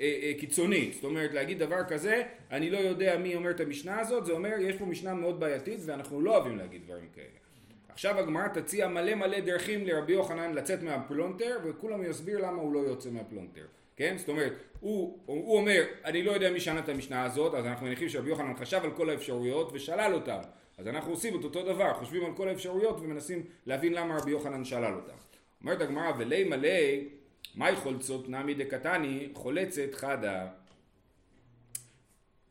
אה, 0.00 0.20
אה, 0.22 0.32
קיצונית, 0.38 0.94
זאת 0.94 1.04
אומרת 1.04 1.34
להגיד 1.34 1.58
דבר 1.58 1.84
כזה, 1.88 2.22
אני 2.50 2.70
לא 2.70 2.78
יודע 2.78 3.18
מי 3.18 3.34
אומר 3.34 3.50
את 3.50 3.60
המשנה 3.60 4.00
הזאת, 4.00 4.26
זה 4.26 4.32
אומר 4.32 4.52
יש 4.60 4.76
פה 4.76 4.84
משנה 4.84 5.14
מאוד 5.14 5.40
בעייתית 5.40 5.80
ואנחנו 5.84 6.20
לא 6.20 6.36
אוהבים 6.36 6.58
להגיד 6.58 6.82
דברים 6.84 7.08
כאלה. 7.14 7.42
עכשיו 7.92 8.18
הגמרא 8.18 8.48
תציע 8.48 8.88
מלא 8.88 9.14
מלא 9.14 9.40
דרכים 9.40 9.86
לרבי 9.86 10.12
יוחנן 10.12 10.52
לצאת 10.54 10.82
מהפלונטר 10.82 11.58
וכולם 11.64 12.04
יסביר 12.04 12.46
למה 12.46 12.62
הוא 12.62 12.74
לא 12.74 12.78
יוצא 12.78 13.10
מהפלונטר 13.10 13.66
כן? 13.96 14.14
זאת 14.18 14.28
אומרת, 14.28 14.52
הוא, 14.80 15.18
הוא 15.26 15.58
אומר, 15.58 15.82
אני 16.04 16.22
לא 16.22 16.32
יודע 16.32 16.50
מי 16.50 16.60
שנה 16.60 16.80
את 16.80 16.88
המשנה 16.88 17.24
הזאת, 17.24 17.54
אז 17.54 17.66
אנחנו 17.66 17.86
מניחים 17.86 18.08
שרבי 18.08 18.30
יוחנן 18.30 18.56
חשב 18.56 18.80
על 18.84 18.90
כל 18.90 19.10
האפשרויות 19.10 19.70
ושלל 19.72 20.14
אותן. 20.14 20.40
אז 20.78 20.88
אנחנו 20.88 21.10
עושים 21.10 21.40
את 21.40 21.44
אותו 21.44 21.62
דבר, 21.62 21.94
חושבים 21.94 22.24
על 22.24 22.32
כל 22.36 22.48
האפשרויות 22.48 23.00
ומנסים 23.00 23.42
להבין 23.66 23.92
למה 23.92 24.16
רבי 24.18 24.30
יוחנן 24.30 24.64
שלל 24.64 24.94
אותן. 24.94 25.12
אומרת 25.60 25.80
הגמרא, 25.80 26.12
ולימא 26.18 26.44
ליה, 26.44 26.68
מהי 27.54 27.76
חולצות 27.76 28.28
נמי 28.28 28.54
דקתני, 28.54 29.28
חולצת 29.34 29.94
חדה. 29.94 30.46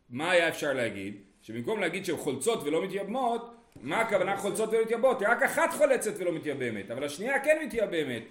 מה 0.09 0.31
היה 0.31 0.49
אפשר 0.49 0.73
להגיד? 0.73 1.21
שבמקום 1.41 1.79
להגיד 1.79 2.05
שהן 2.05 2.17
חולצות 2.17 2.63
ולא 2.63 2.85
מתייבמות, 2.85 3.55
מה 3.81 4.01
הכוונה 4.01 4.37
חולצות 4.37 4.69
ולא 4.69 4.81
מתייבמות? 4.81 5.21
רק 5.21 5.43
אחת 5.43 5.73
חולצת 5.73 6.11
ולא 6.17 6.31
מתייבמת, 6.31 6.91
אבל 6.91 7.03
השנייה 7.03 7.39
כן 7.39 7.57
מתייבמת. 7.65 8.23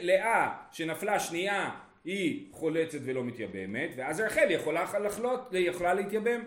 לאה 0.00 0.52
שנפלה 0.72 1.20
שנייה 1.20 1.70
היא 2.04 2.46
חולצת 2.52 2.98
ולא 3.04 3.24
מתייבמת, 3.24 3.90
ואז 3.96 4.20
רחל 4.20 4.46
יכולה 4.50 4.84
לחלות, 5.00 5.48
יכולה 5.52 5.94
להתייבם. 5.94 6.40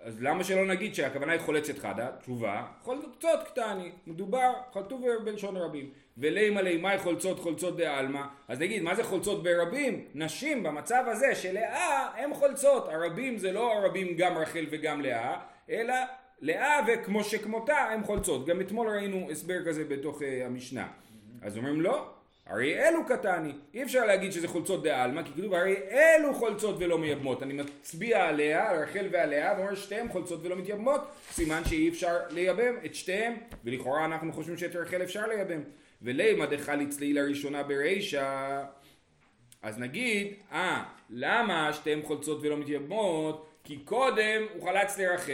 אז 0.00 0.22
למה 0.22 0.44
שלא 0.44 0.66
נגיד 0.66 0.94
שהכוונה 0.94 1.32
היא 1.32 1.40
חולצת 1.40 1.78
חדה? 1.78 2.08
תשובה, 2.20 2.66
חולצות 2.82 3.40
קטני, 3.44 3.92
מדובר, 4.06 4.52
כתוב 4.72 5.04
בלשון 5.24 5.56
רבים. 5.56 5.90
ולימה 6.18 6.62
לימי 6.62 6.98
חולצות 6.98 7.38
חולצות 7.38 7.76
דעלמא, 7.76 8.22
אז 8.48 8.60
נגיד 8.60 8.82
מה 8.82 8.94
זה 8.94 9.04
חולצות 9.04 9.42
ברבים? 9.42 10.04
נשים 10.14 10.62
במצב 10.62 11.04
הזה 11.06 11.34
של 11.34 11.52
לאה 11.52 12.06
הם 12.16 12.34
חולצות, 12.34 12.88
הרבים 12.88 13.38
זה 13.38 13.52
לא 13.52 13.72
הרבים 13.72 14.16
גם 14.16 14.38
רחל 14.38 14.66
וגם 14.70 15.00
לאה, 15.00 15.38
אלא 15.70 15.94
לאה 16.40 16.80
וכמו 16.86 17.24
שכמותה 17.24 17.76
הם 17.76 18.04
חולצות. 18.04 18.46
גם 18.46 18.60
אתמול 18.60 18.88
ראינו 18.88 19.30
הסבר 19.30 19.64
כזה 19.64 19.84
בתוך 19.84 20.20
uh, 20.20 20.24
המשנה. 20.44 20.88
אז 21.42 21.56
אומרים 21.56 21.80
לא, 21.80 22.10
הרי 22.46 22.88
אלו 22.88 23.06
קטני. 23.06 23.52
אי 23.74 23.82
אפשר 23.82 24.06
להגיד 24.06 24.32
שזה 24.32 24.48
חולצות 24.48 24.82
דה 24.82 25.04
עלמא, 25.04 25.22
כי 25.22 25.30
כתוב 25.32 25.54
הרי 25.54 25.76
אלו 25.90 26.34
חולצות 26.34 26.76
ולא 26.78 26.98
מייבמות. 26.98 27.42
אני 27.42 27.52
מצביע 27.52 28.24
עליה, 28.24 28.70
על 28.70 28.82
רחל 28.82 29.08
ועליה, 29.12 29.54
ואומר 29.58 29.74
שתיהן 29.74 30.08
חולצות 30.08 30.40
ולא 30.42 30.56
מתייבמות, 30.56 31.00
סימן 31.30 31.64
שאי 31.64 31.88
אפשר 31.88 32.16
לייבם 32.30 32.74
את 32.84 32.94
שתיהן, 32.94 33.32
ולכאורה 33.64 34.04
אנחנו 34.04 34.32
חושבים 34.32 34.56
שאת 34.56 34.76
רחל 34.76 35.02
אפשר 35.02 35.26
לייבם. 35.26 35.60
ולימא 36.02 36.46
דחליץ 36.46 37.00
לה 37.00 37.22
לראשונה 37.22 37.62
ברישא, 37.62 38.64
אז 39.62 39.78
נגיד, 39.78 40.34
אה, 40.52 40.82
למה 41.10 41.72
שתיהן 41.72 42.02
חולצות 42.02 42.38
ולא 42.42 42.56
מתייבמות? 42.56 43.46
כי 43.66 43.78
קודם 43.78 44.46
הוא 44.54 44.68
חלץ 44.68 44.98
לרחל. 44.98 45.32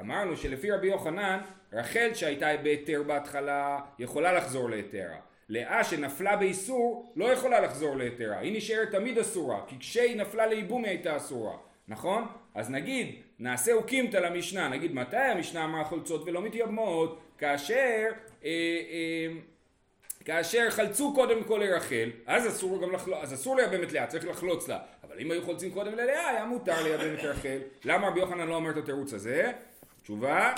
אמרנו 0.00 0.36
שלפי 0.36 0.70
רבי 0.70 0.86
יוחנן, 0.86 1.38
רחל 1.72 2.10
שהייתה 2.14 2.46
בהיתר 2.62 3.02
בהתחלה 3.06 3.78
יכולה 3.98 4.32
לחזור 4.32 4.70
להיתרה. 4.70 5.16
לאה 5.48 5.84
שנפלה 5.84 6.36
באיסור 6.36 7.12
לא 7.16 7.24
יכולה 7.24 7.60
לחזור 7.60 7.96
להיתרה, 7.96 8.38
היא 8.38 8.56
נשארת 8.56 8.90
תמיד 8.90 9.18
אסורה, 9.18 9.60
כי 9.66 9.78
כשהיא 9.78 10.16
נפלה 10.16 10.46
לייבום 10.46 10.84
היא 10.84 10.90
הייתה 10.90 11.16
אסורה, 11.16 11.56
נכון? 11.88 12.26
אז 12.54 12.70
נגיד, 12.70 13.14
נעשה 13.38 13.72
אוקימתא 13.72 14.16
למשנה, 14.16 14.68
נגיד 14.68 14.94
מתי 14.94 15.16
המשנה 15.16 15.64
אמרה 15.64 15.84
חולצות 15.84 16.22
ולא 16.26 16.42
מתייבמות? 16.42 17.20
כאשר, 17.38 18.06
אה, 18.44 18.50
אה, 18.50 19.28
כאשר 20.24 20.70
חלצו 20.70 21.14
קודם 21.14 21.44
כל 21.44 21.60
לרחל, 21.64 22.10
אז 22.26 22.48
אסור 22.48 22.82
גם 22.82 22.92
לחלוץ, 22.92 23.18
אז 23.22 23.34
אסור 23.34 23.56
לייבם 23.56 23.82
את 23.82 23.92
לאה, 23.92 24.06
צריך 24.06 24.26
לחלוץ 24.26 24.68
לה, 24.68 24.78
אבל 25.16 25.24
אם 25.24 25.30
היו 25.30 25.42
חולצים 25.42 25.70
קודם 25.70 25.94
ללאה, 25.94 26.28
היה 26.28 26.44
מותר 26.44 26.82
לייבם 26.82 27.14
את 27.14 27.24
רחל. 27.24 27.58
למה 27.84 28.08
רבי 28.08 28.20
יוחנן 28.20 28.48
לא 28.48 28.54
אומר 28.54 28.70
את 28.70 28.76
התירוץ 28.76 29.12
הזה? 29.12 29.52
תשובה, 30.02 30.52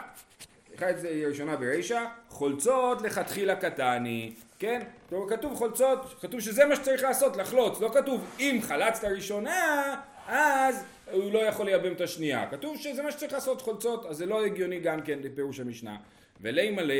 אחת 0.76 0.94
ראשונה 1.26 1.56
ברישא, 1.56 2.04
חולצות 2.28 3.02
לכתחילה 3.02 3.56
קטני, 3.56 4.32
כן? 4.58 4.82
כלומר 5.08 5.28
כתוב 5.28 5.54
חולצות, 5.54 6.14
כתוב 6.20 6.40
שזה 6.40 6.64
מה 6.64 6.76
שצריך 6.76 7.02
לעשות, 7.02 7.36
לחלוץ, 7.36 7.80
לא 7.80 7.90
כתוב 7.94 8.24
אם 8.40 8.58
חלצת 8.62 9.04
ראשונה, 9.04 9.94
אז 10.26 10.84
הוא 11.12 11.32
לא 11.32 11.38
יכול 11.38 11.66
לייבם 11.66 11.92
את 11.92 12.00
השנייה. 12.00 12.46
כתוב 12.50 12.76
שזה 12.76 13.02
מה 13.02 13.12
שצריך 13.12 13.32
לעשות 13.32 13.62
חולצות, 13.62 14.06
אז 14.06 14.16
זה 14.16 14.26
לא 14.26 14.44
הגיוני 14.44 14.80
גם 14.80 15.00
כן 15.00 15.18
לפירוש 15.22 15.60
המשנה. 15.60 15.96
ולי 16.40 16.70
מלא 16.70 16.94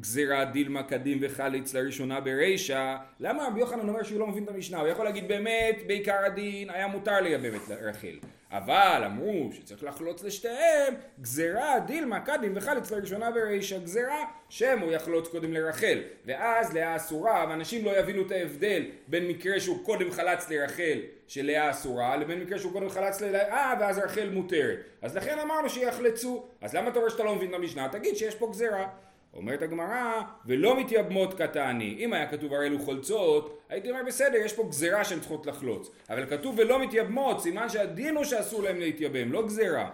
גזירה 0.00 0.44
דילמה 0.44 0.82
קדים 0.82 1.18
וחליץ 1.20 1.74
לראשונה 1.74 2.20
ברישא. 2.20 2.96
למה 3.20 3.46
רבי 3.46 3.60
יוחנן 3.60 3.88
אומר 3.88 4.02
שהוא 4.02 4.20
לא 4.20 4.26
מבין 4.26 4.44
את 4.44 4.48
המשנה? 4.48 4.80
הוא 4.80 4.88
יכול 4.88 5.04
להגיד 5.04 5.28
באמת 5.28 5.76
בעיקר 5.86 6.18
הדין 6.26 6.70
היה 6.70 6.86
מותר 6.86 7.20
את 7.54 7.70
רחל 7.82 8.18
אבל 8.56 9.02
אמרו 9.06 9.52
שצריך 9.52 9.84
לחלוץ 9.84 10.24
לשתיהם 10.24 10.94
גזירה 11.20 11.78
דילמה 11.86 12.20
קדים 12.20 12.52
וחליץ 12.56 12.90
לראשונה 12.90 13.30
ברישא 13.30 13.78
גזירה 13.78 14.24
שם 14.48 14.78
הוא 14.78 14.92
יחלוץ 14.92 15.28
קודם 15.28 15.52
לרחל 15.52 16.02
ואז 16.26 16.74
לאה 16.74 16.96
אסורה 16.96 17.46
ואנשים 17.48 17.84
לא 17.84 17.98
יבינו 17.98 18.26
את 18.26 18.30
ההבדל 18.30 18.82
בין 19.08 19.28
מקרה 19.28 19.60
שהוא 19.60 19.84
קודם 19.84 20.10
חלץ 20.10 20.50
לרחל 20.50 20.98
שלאה 21.28 21.70
אסורה 21.70 22.16
לבין 22.16 22.40
מקרה 22.40 22.58
שהוא 22.58 22.72
קודם 22.72 22.88
חלץ 22.88 23.20
ללאה 23.20 23.74
ואז 23.80 23.98
רחל 23.98 24.30
מותרת. 24.32 24.78
אז 25.02 25.16
לכן 25.16 25.38
אמרנו 25.38 25.70
שיחלצו. 25.70 26.46
אז 26.60 26.74
למה 26.74 26.90
אתה 26.90 26.98
רואה 26.98 27.10
שאתה 27.10 27.22
לא 27.22 27.34
מבין 27.34 27.50
את 27.50 27.54
המשנה? 27.54 27.88
תגיד 27.88 28.16
שיש 28.16 28.34
פה 28.34 28.48
גזירה 28.50 28.88
אומרת 29.36 29.62
הגמרא, 29.62 30.22
ולא 30.46 30.80
מתייבמות 30.80 31.34
כתעני. 31.34 31.96
אם 31.98 32.12
היה 32.12 32.26
כתוב 32.26 32.54
הרי 32.54 32.66
אלו 32.66 32.78
חולצות, 32.78 33.62
הייתי 33.68 33.90
אומר 33.90 34.00
בסדר, 34.06 34.36
יש 34.36 34.52
פה 34.52 34.64
גזירה 34.68 35.04
שהן 35.04 35.20
צריכות 35.20 35.46
לחלוץ. 35.46 35.90
אבל 36.10 36.26
כתוב 36.26 36.58
ולא 36.58 36.82
מתייבמות, 36.82 37.42
סימן 37.42 37.68
שהדין 37.68 38.16
הוא 38.16 38.24
שאסור 38.24 38.62
להם 38.62 38.78
להתייבם, 38.78 39.32
לא 39.32 39.46
גזירה. 39.46 39.90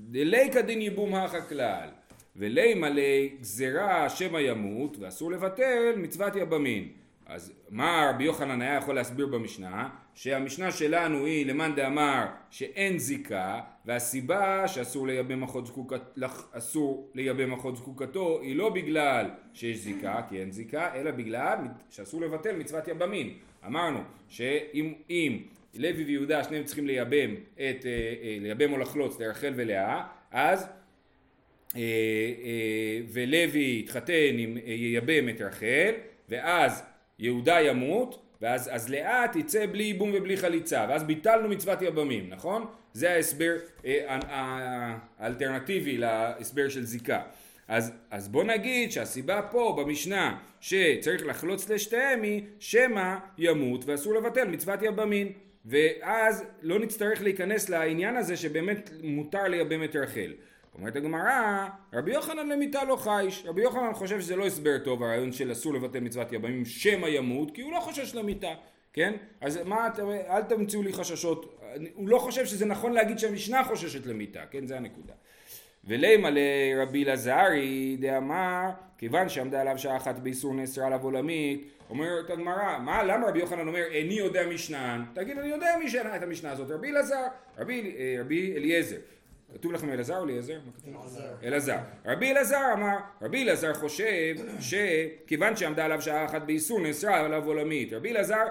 דלי 0.00 0.50
כדין 0.52 0.80
ייבום 0.80 1.14
הכה 1.14 1.40
כלל. 1.40 1.88
ולי 2.36 2.74
מלא 2.74 3.26
גזירה 3.40 4.08
שמא 4.08 4.38
ימות, 4.38 4.96
ואסור 5.00 5.32
לבטל 5.32 5.92
מצוות 5.96 6.36
יבמין. 6.36 6.88
אז 7.34 7.52
מה 7.70 8.10
רבי 8.10 8.24
יוחנן 8.24 8.62
היה 8.62 8.74
יכול 8.74 8.94
להסביר 8.94 9.26
במשנה? 9.26 9.88
שהמשנה 10.14 10.72
שלנו 10.72 11.24
היא 11.24 11.46
למאן 11.46 11.74
דאמר 11.74 12.26
שאין 12.50 12.98
זיקה 12.98 13.60
והסיבה 13.84 14.68
שאסור 14.68 15.06
לייבם 15.06 15.42
אחות 15.42 15.66
זקוקת, 15.66 16.00
לייבם 17.14 17.52
אחות 17.52 17.76
זקוקתו 17.76 18.40
היא 18.40 18.56
לא 18.56 18.70
בגלל 18.70 19.30
שיש 19.54 19.78
זיקה 19.78 20.20
כי 20.28 20.40
אין 20.40 20.50
זיקה 20.50 20.94
אלא 20.94 21.10
בגלל 21.10 21.58
שאסור 21.90 22.20
לבטל 22.20 22.56
מצוות 22.56 22.88
יבמין 22.88 23.34
אמרנו 23.66 24.00
שאם 24.28 24.92
אם 25.10 25.42
לוי 25.74 26.04
ויהודה 26.04 26.44
שניהם 26.44 26.64
צריכים 26.64 26.86
לייבם 26.86 27.34
את 27.54 27.60
אה, 27.60 28.14
אה, 28.22 28.36
לייבם 28.40 28.72
או 28.72 28.78
לחלוץ 28.78 29.20
לרחל 29.20 29.52
ולאה 29.56 30.02
אז 30.30 30.68
אה, 31.76 31.80
ולוי 33.12 33.80
יתחתן 33.84 34.38
עם 34.38 34.58
ייבם 34.66 35.28
את 35.28 35.40
רחל 35.40 35.92
ואז 36.28 36.91
יהודה 37.18 37.60
ימות, 37.60 38.22
ואז 38.40 38.70
אז 38.72 38.88
לאה 38.88 39.24
תצא 39.32 39.66
בלי 39.66 39.84
ייבום 39.84 40.10
ובלי 40.14 40.36
חליצה, 40.36 40.86
ואז 40.88 41.04
ביטלנו 41.04 41.48
מצוות 41.48 41.82
יבמים, 41.82 42.28
נכון? 42.28 42.66
זה 42.92 43.10
ההסבר 43.10 43.52
אה, 43.84 44.18
האלטרנטיבי 45.18 45.96
להסבר 45.96 46.68
של 46.68 46.84
זיקה. 46.84 47.22
אז, 47.68 47.92
אז 48.10 48.28
בוא 48.28 48.44
נגיד 48.44 48.92
שהסיבה 48.92 49.42
פה 49.50 49.76
במשנה 49.78 50.38
שצריך 50.60 51.26
לחלוץ 51.26 51.70
לשתיהם 51.70 52.22
היא 52.22 52.42
שמא 52.58 53.14
ימות 53.38 53.84
ואסור 53.86 54.14
לבטל 54.14 54.48
מצוות 54.48 54.82
יבמין 54.82 55.32
ואז 55.66 56.44
לא 56.62 56.78
נצטרך 56.78 57.22
להיכנס 57.22 57.68
לעניין 57.68 58.16
הזה 58.16 58.36
שבאמת 58.36 58.90
מותר 59.02 59.48
לייבם 59.48 59.84
את 59.84 59.96
רחל. 59.96 60.32
אומרת 60.78 60.96
הגמרא, 60.96 61.68
רבי 61.92 62.12
יוחנן 62.12 62.48
למיתה 62.48 62.84
לא 62.84 62.96
חייש. 62.96 63.46
רבי 63.46 63.62
יוחנן 63.62 63.92
חושב 63.92 64.20
שזה 64.20 64.36
לא 64.36 64.46
הסבר 64.46 64.78
טוב 64.78 65.02
הרעיון 65.02 65.32
של 65.32 65.52
אסור 65.52 65.74
לבטל 65.74 66.00
מצוות 66.00 66.32
יבמים 66.32 66.64
שמא 66.64 67.06
ימות, 67.06 67.50
כי 67.54 67.62
הוא 67.62 67.72
לא 67.72 67.80
חושש 67.80 68.14
למיתה, 68.14 68.54
כן? 68.92 69.12
אז 69.40 69.60
מה 69.64 69.88
אל 70.28 70.42
תמציאו 70.42 70.82
לי 70.82 70.92
חששות. 70.92 71.58
הוא 71.94 72.08
לא 72.08 72.18
חושב 72.18 72.46
שזה 72.46 72.66
נכון 72.66 72.92
להגיד 72.92 73.18
שהמשנה 73.18 73.64
חוששת 73.64 74.06
למיתה, 74.06 74.40
כן? 74.50 74.66
זה 74.66 74.76
הנקודה. 74.76 75.12
ולימה 75.84 76.28
לרבי 76.30 77.04
אלעזרי 77.04 77.96
דאמר, 78.00 78.70
כיוון 78.98 79.28
שעמדה 79.28 79.60
עליו 79.60 79.78
שעה 79.78 79.96
אחת 79.96 80.18
באיסור 80.18 80.54
נאסרה 80.54 80.86
עליו 80.86 81.02
עולמית, 81.02 81.68
אומרת 81.90 82.30
הגמרא, 82.30 82.78
מה, 82.78 83.02
למה 83.02 83.28
רבי 83.28 83.38
יוחנן 83.38 83.68
אומר 83.68 83.82
איני 83.90 84.14
יודע 84.14 84.46
משנן? 84.46 85.04
תגיד 85.14 85.38
אני 85.38 85.48
יודע 85.48 85.76
מי 85.78 85.90
שנה 85.90 86.16
את 86.16 86.22
המשנה 86.22 86.50
הזאת, 86.52 86.70
רבי 86.70 86.90
אלעזר, 86.90 87.26
רבי, 87.58 87.94
אה, 87.98 88.16
רבי 88.20 88.56
אליעזר. 88.56 88.96
כתוב 89.54 89.72
לכם 89.72 89.92
אלעזר 89.92 90.18
או 90.18 90.24
אליעזר? 90.24 90.58
אלעזר. 91.42 91.78
רבי 92.06 92.30
אלעזר 92.30 92.72
אמר, 92.72 92.96
רבי 93.22 93.42
אלעזר 93.42 93.74
חושב 93.74 94.34
שכיוון 94.60 95.56
שעמדה 95.56 95.84
עליו 95.84 96.02
שעה 96.02 96.24
אחת 96.24 96.42
באיסור 96.42 96.80
נאסרה 96.80 97.20
עליו 97.20 97.46
עולמית. 97.46 97.92
רבי 97.92 98.10
אלעזר 98.10 98.44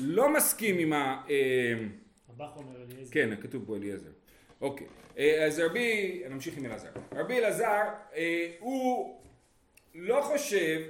לא 0.00 0.32
מסכים 0.32 0.78
עם 0.78 0.92
ה... 0.92 1.22
אה, 1.30 1.74
הבח 2.28 2.56
אומר 2.56 2.76
אליעזר. 2.76 3.12
כן, 3.12 3.30
כתוב 3.40 3.64
פה 3.66 3.76
אליעזר. 3.76 4.10
אוקיי. 4.60 4.86
אה, 5.18 5.46
אז 5.46 5.58
רבי, 5.58 6.22
נמשיך 6.30 6.58
עם 6.58 6.66
אלעזר. 6.66 6.88
רבי 7.12 7.38
אלעזר 7.38 7.82
אה, 8.16 8.50
הוא 8.58 9.20
לא 9.94 10.20
חושב 10.22 10.80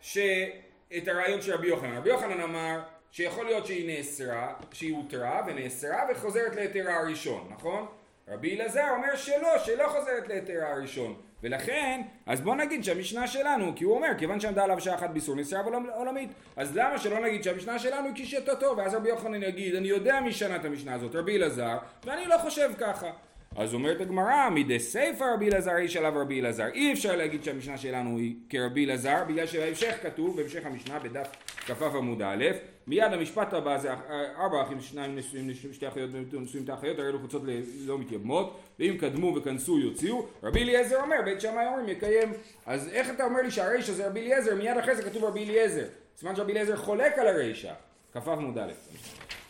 שאת 0.00 1.08
הרעיון 1.08 1.42
של 1.42 1.52
רבי 1.52 1.66
יוחנן. 1.66 1.96
רבי 1.96 2.08
יוחנן 2.08 2.40
אמר 2.40 2.80
שיכול 3.10 3.44
להיות 3.44 3.66
שהיא 3.66 3.96
נאסרה, 3.96 4.54
שהיא 4.72 4.96
הותרה 4.96 5.42
ונאסרה 5.46 6.06
וחוזרת 6.10 6.56
להיתרה 6.56 6.96
הראשון, 6.96 7.48
נכון? 7.50 7.86
רבי 8.28 8.56
אלעזר 8.56 8.88
אומר 8.96 9.16
שלא, 9.16 9.58
שלא 9.64 9.88
חוזרת 9.88 10.28
להיתר 10.28 10.64
הראשון. 10.64 11.14
ולכן, 11.42 12.00
אז 12.26 12.40
בוא 12.40 12.54
נגיד 12.54 12.84
שהמשנה 12.84 13.26
שלנו, 13.26 13.72
כי 13.76 13.84
הוא 13.84 13.94
אומר, 13.94 14.08
כיוון 14.18 14.40
שעמדה 14.40 14.64
עליו 14.64 14.80
שעה 14.80 14.94
אחת 14.94 15.10
ביסור 15.10 15.36
נסיעה 15.36 15.62
עולמית, 15.94 16.30
אז 16.56 16.76
למה 16.76 16.98
שלא 16.98 17.20
נגיד 17.20 17.42
שהמשנה 17.44 17.78
שלנו 17.78 18.06
היא 18.06 18.14
כשיטתו, 18.14 18.74
ואז 18.76 18.94
רבי 18.94 19.08
יוחנן 19.08 19.42
יגיד, 19.42 19.74
אני 19.74 19.88
יודע 19.88 20.20
מי 20.20 20.32
שנה 20.32 20.56
את 20.56 20.64
המשנה 20.64 20.94
הזאת, 20.94 21.14
רבי 21.14 21.36
אלעזר, 21.36 21.78
ואני 22.04 22.26
לא 22.26 22.38
חושב 22.38 22.70
ככה. 22.78 23.10
אז 23.56 23.74
אומרת 23.74 24.00
הגמרא, 24.00 24.48
מדי 24.50 24.80
סייפה 24.80 25.24
רבי 25.34 25.48
אלעזר 25.48 25.76
איש 25.76 25.96
עליו 25.96 26.12
רבי 26.16 26.40
אלעזר. 26.40 26.66
אי 26.74 26.92
אפשר 26.92 27.16
להגיד 27.16 27.44
שהמשנה 27.44 27.78
שלנו 27.78 28.18
היא 28.18 28.34
כרבי 28.48 28.84
אלעזר, 28.84 29.24
בגלל 29.28 29.46
שבהמשך 29.46 29.94
כתוב, 30.02 30.36
בהמשך 30.36 30.66
המשנה, 30.66 30.98
בדף 30.98 31.28
כ"ו 31.66 31.84
עמוד 31.84 32.22
א', 32.22 32.44
מיד 32.86 33.12
המשפט 33.12 33.52
הבא 33.52 33.78
זה 33.78 33.92
ארבע 34.38 34.62
אחים 34.62 34.80
שניים 34.80 35.16
נשואים 35.16 35.72
שתי 35.72 35.88
אחיות 35.88 36.10
נשואים 36.32 36.64
את 36.64 36.68
האחיות 36.68 36.98
הרי 36.98 37.08
אלו 37.08 37.18
חוצות 37.18 37.42
לא 37.86 37.98
מתייבמות 37.98 38.60
ואם 38.78 38.96
קדמו 39.00 39.34
וכנסו 39.36 39.78
יוציאו. 39.78 40.26
רבי 40.42 40.62
אליעזר 40.62 41.02
אומר 41.02 41.16
בית 41.24 41.40
שמאי 41.40 41.66
אומרים 41.66 41.88
יקיים. 41.88 42.32
אז 42.66 42.88
איך 42.88 43.10
אתה 43.10 43.24
אומר 43.24 43.42
לי 43.42 43.50
שהרישא 43.50 43.92
זה 43.92 44.06
רבי 44.06 44.20
אליעזר? 44.20 44.54
מיד 44.54 44.76
אחרי 44.76 44.96
זה 44.96 45.02
כתוב 45.02 45.24
רבי 45.24 45.44
אליעזר. 45.44 45.84
סימן 46.16 46.36
שרבי 46.36 46.52
אליעזר 46.52 46.76
חולק 46.76 47.18
על 47.18 47.26
הרישא. 47.26 47.72
כ"ו 48.12 48.32
עמוד 48.32 48.58
א' 48.58 48.72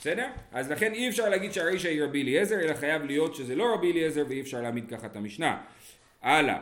בסדר? 0.00 0.26
אז 0.52 0.71
לכן 0.71 0.92
אי 0.92 1.09
אפשר 1.09 1.28
להגיד 1.28 1.52
שהרישא 1.52 1.88
היא 1.88 2.02
רבי 2.02 2.23
אליעזר 2.23 2.61
אלא 2.61 2.75
חייב 2.75 3.04
להיות 3.04 3.35
שזה 3.35 3.57
לא 3.57 3.75
רבי 3.75 3.92
אליעזר 3.92 4.25
ואי 4.28 4.40
אפשר 4.40 4.61
להעמיד 4.61 4.88
ככה 4.88 5.07
את 5.07 5.16
המשנה. 5.16 5.62
הלאה 6.23 6.59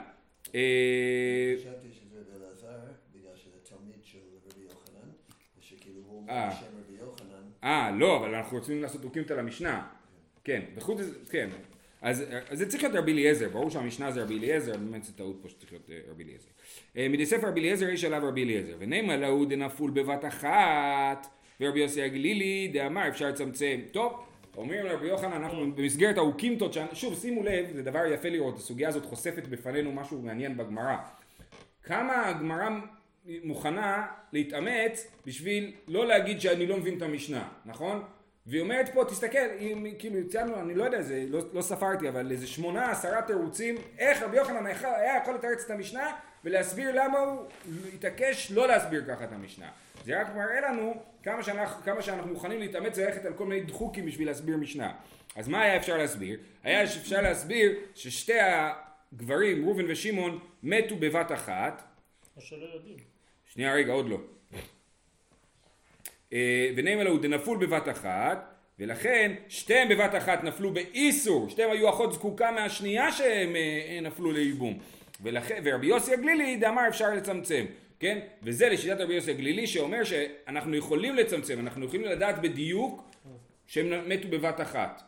אה, 0.55 1.55
חשבתי 1.59 1.89
שזה 1.93 2.21
באלעזר 2.33 2.79
בגלל 3.15 3.37
שזה 3.37 3.59
תלמיד 3.63 4.05
של 4.05 4.19
רבי 4.47 4.65
יוחנן 4.65 5.11
ושכאילו 5.59 6.01
הוא 6.07 6.17
אומר 6.17 6.20
אה. 6.31 6.51
אה, 7.65 7.91
לא, 7.91 8.17
אבל 8.17 8.35
אנחנו 8.35 8.59
רוצים 8.59 8.83
לעשות 8.83 9.05
אוקימתא 9.05 9.33
למשנה. 9.33 9.87
כן, 10.45 10.61
וחוץ 10.77 11.01
מזה, 11.01 11.15
כן. 11.31 11.49
אז, 12.03 12.25
אז 12.49 12.59
זה 12.59 12.69
צריך 12.69 12.83
להיות 12.83 12.95
רבי 12.97 13.13
אליעזר, 13.13 13.49
ברור 13.49 13.71
שהמשנה 13.71 14.11
זה 14.11 14.23
רבי 14.23 14.39
אליעזר, 14.39 14.77
באמת 14.77 15.05
זה 15.05 15.13
טעות 15.13 15.39
פה 15.43 15.49
שצריך 15.49 15.73
להיות 15.73 15.91
אה, 15.91 15.99
רבי 16.11 16.25
אליעזר. 16.25 16.49
אה, 16.97 17.09
מדי 17.09 17.27
ספר 17.27 17.49
רבי 17.49 17.61
אליעזר 17.61 17.89
יש 17.89 18.05
עליו 18.05 18.23
רבי 18.29 18.45
אליעזר, 18.45 18.77
ונאמר 18.79 19.17
להו 19.17 19.45
דנפול 19.45 19.91
בבת 19.91 20.25
אחת, 20.25 21.27
ורבי 21.61 21.81
יוסי 21.81 22.03
הגלילי 22.03 22.71
דאמר 22.73 23.09
אפשר 23.09 23.29
לצמצם. 23.29 23.81
טוב, 23.91 24.25
אומרים 24.57 24.85
לרבי 24.85 25.07
יוחנן, 25.07 25.33
אנחנו 25.33 25.73
במסגרת 25.73 26.17
האוקימתות, 26.17 26.77
שוב 26.93 27.15
שימו 27.15 27.43
לב, 27.43 27.67
זה 27.73 27.83
דבר 27.83 28.07
יפה 28.07 28.29
לראות, 28.29 28.57
הסוגיה 28.57 28.89
הזאת 28.89 29.05
חושפת 29.05 29.47
בפנינו 29.49 29.93
משהו 29.93 30.23
מעניין 30.23 30.57
בגמרא. 30.57 30.97
כמה 31.83 32.27
הגמרא 32.27 32.69
מוכנה 33.45 34.07
להתאמץ 34.33 35.07
בשביל 35.27 35.73
לא 35.89 36.07
להגיד 36.07 36.41
שאני 36.41 36.67
לא 36.67 36.77
מבין 36.77 36.97
את 36.97 37.03
המשנה, 37.03 37.49
נכון? 37.65 38.03
והיא 38.47 38.61
אומרת 38.61 38.89
פה, 38.95 39.05
תסתכל, 39.05 39.39
אם 39.59 39.87
כאילו 39.99 40.19
יצאנו, 40.19 40.61
אני 40.61 40.75
לא 40.75 40.85
יודע, 40.85 41.03
זה, 41.03 41.25
לא, 41.29 41.41
לא 41.53 41.63
ספרתי, 41.63 42.09
אבל 42.09 42.31
איזה 42.31 42.47
שמונה, 42.47 42.91
עשרה 42.91 43.23
תירוצים, 43.23 43.77
איך 43.99 44.23
רבי 44.23 44.37
יוחנן 44.37 44.67
היה 44.67 45.17
יכול 45.23 45.35
לתרץ 45.35 45.65
את 45.65 45.71
המשנה 45.71 46.13
ולהסביר 46.45 46.93
למה 46.93 47.19
הוא 47.19 47.47
התעקש 47.95 48.53
לא 48.53 48.69
להסביר 48.69 49.05
ככה 49.09 49.25
את 49.25 49.33
המשנה. 49.33 49.69
זה 50.05 50.21
רק 50.21 50.35
מראה 50.35 50.61
לנו 50.61 51.03
כמה 51.23 51.43
שאנחנו, 51.43 51.85
כמה 51.85 52.03
שאנחנו 52.03 52.33
מוכנים 52.33 52.61
להתאמץ 52.61 52.99
וללכת 52.99 53.25
על 53.25 53.33
כל 53.33 53.47
מיני 53.47 53.61
דחוקים 53.61 54.07
בשביל 54.07 54.29
להסביר 54.29 54.57
משנה. 54.57 54.93
אז 55.37 55.49
מה 55.49 55.63
היה 55.63 55.77
אפשר 55.77 55.97
להסביר? 55.97 56.39
היה 56.65 56.85
אפשר 56.85 57.21
להסביר 57.21 57.73
ששתי 57.95 58.39
הגברים, 58.41 59.65
ראובן 59.65 59.85
ושמעון, 59.89 60.39
מתו 60.63 60.97
בבת 60.97 61.33
אחת. 61.33 61.83
או 62.41 62.45
שלא 62.45 62.67
יודעים. 62.75 62.97
שנייה 63.53 63.75
רגע, 63.75 63.93
עוד 63.93 64.09
לא. 64.09 64.19
אה, 66.33 66.71
ונימא 66.77 67.01
ליה 67.01 67.19
דנפול 67.19 67.67
בבת 67.67 67.89
אחת, 67.89 68.55
ולכן 68.79 69.33
שתיהם 69.49 69.89
בבת 69.89 70.15
אחת 70.15 70.45
נפלו 70.45 70.75
באיסור, 70.75 71.49
שתיהם 71.49 71.71
היו 71.71 71.89
אחות 71.89 72.13
זקוקה 72.13 72.51
מהשנייה 72.51 73.13
שהם 73.13 73.57
אה, 73.57 73.99
נפלו 74.03 74.33
לייבום. 74.33 74.79
ורבי 75.23 75.87
יוסי 75.87 76.13
הגלילי 76.13 76.57
דאמר 76.57 76.89
אפשר 76.89 77.15
לצמצם, 77.15 77.65
כן? 77.99 78.19
וזה 78.43 78.69
לשיטת 78.69 79.01
רבי 79.01 79.15
יוסי 79.15 79.31
הגלילי 79.31 79.67
שאומר 79.67 80.05
שאנחנו 80.05 80.77
יכולים 80.77 81.17
לצמצם, 81.17 81.59
אנחנו 81.61 81.85
יכולים 81.85 82.05
לדעת 82.05 82.43
בדיוק 82.43 83.11
שהם 83.67 84.09
מתו 84.09 84.29
בבת 84.29 84.61
אחת. 84.61 85.03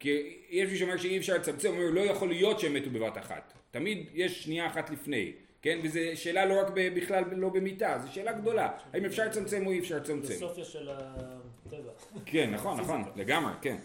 כי 0.00 0.38
יש 0.50 0.70
מי 0.70 0.76
שאומר 0.76 0.96
שאי 0.96 1.18
אפשר 1.18 1.34
לצמצם, 1.34 1.68
הוא 1.68 1.76
אומר 1.76 1.90
לא 1.90 2.00
יכול 2.00 2.28
להיות 2.28 2.60
שהם 2.60 2.74
מתו 2.74 2.90
בבת 2.90 3.18
אחת. 3.18 3.52
תמיד 3.70 4.06
יש 4.14 4.42
שנייה 4.42 4.66
אחת 4.66 4.90
לפני. 4.90 5.32
כן? 5.64 5.78
וזו 5.82 6.00
שאלה 6.14 6.44
לא 6.44 6.60
רק 6.60 6.66
בכלל 6.74 7.24
לא 7.32 7.48
במיטה, 7.48 7.98
זו 8.02 8.12
שאלה 8.12 8.32
גדולה. 8.32 8.68
האם 8.92 9.04
אפשר 9.04 9.24
לצמצם 9.24 9.66
או 9.66 9.72
אי 9.72 9.78
אפשר 9.78 9.96
לצמצם? 9.96 10.26
זה 10.26 10.38
סופיה 10.38 10.64
של 10.64 10.88
הטבע. 10.90 11.90
כן, 12.26 12.50
נכון, 12.50 12.80
נכון, 12.80 13.04
לגמרי, 13.16 13.52
כן. 13.62 13.76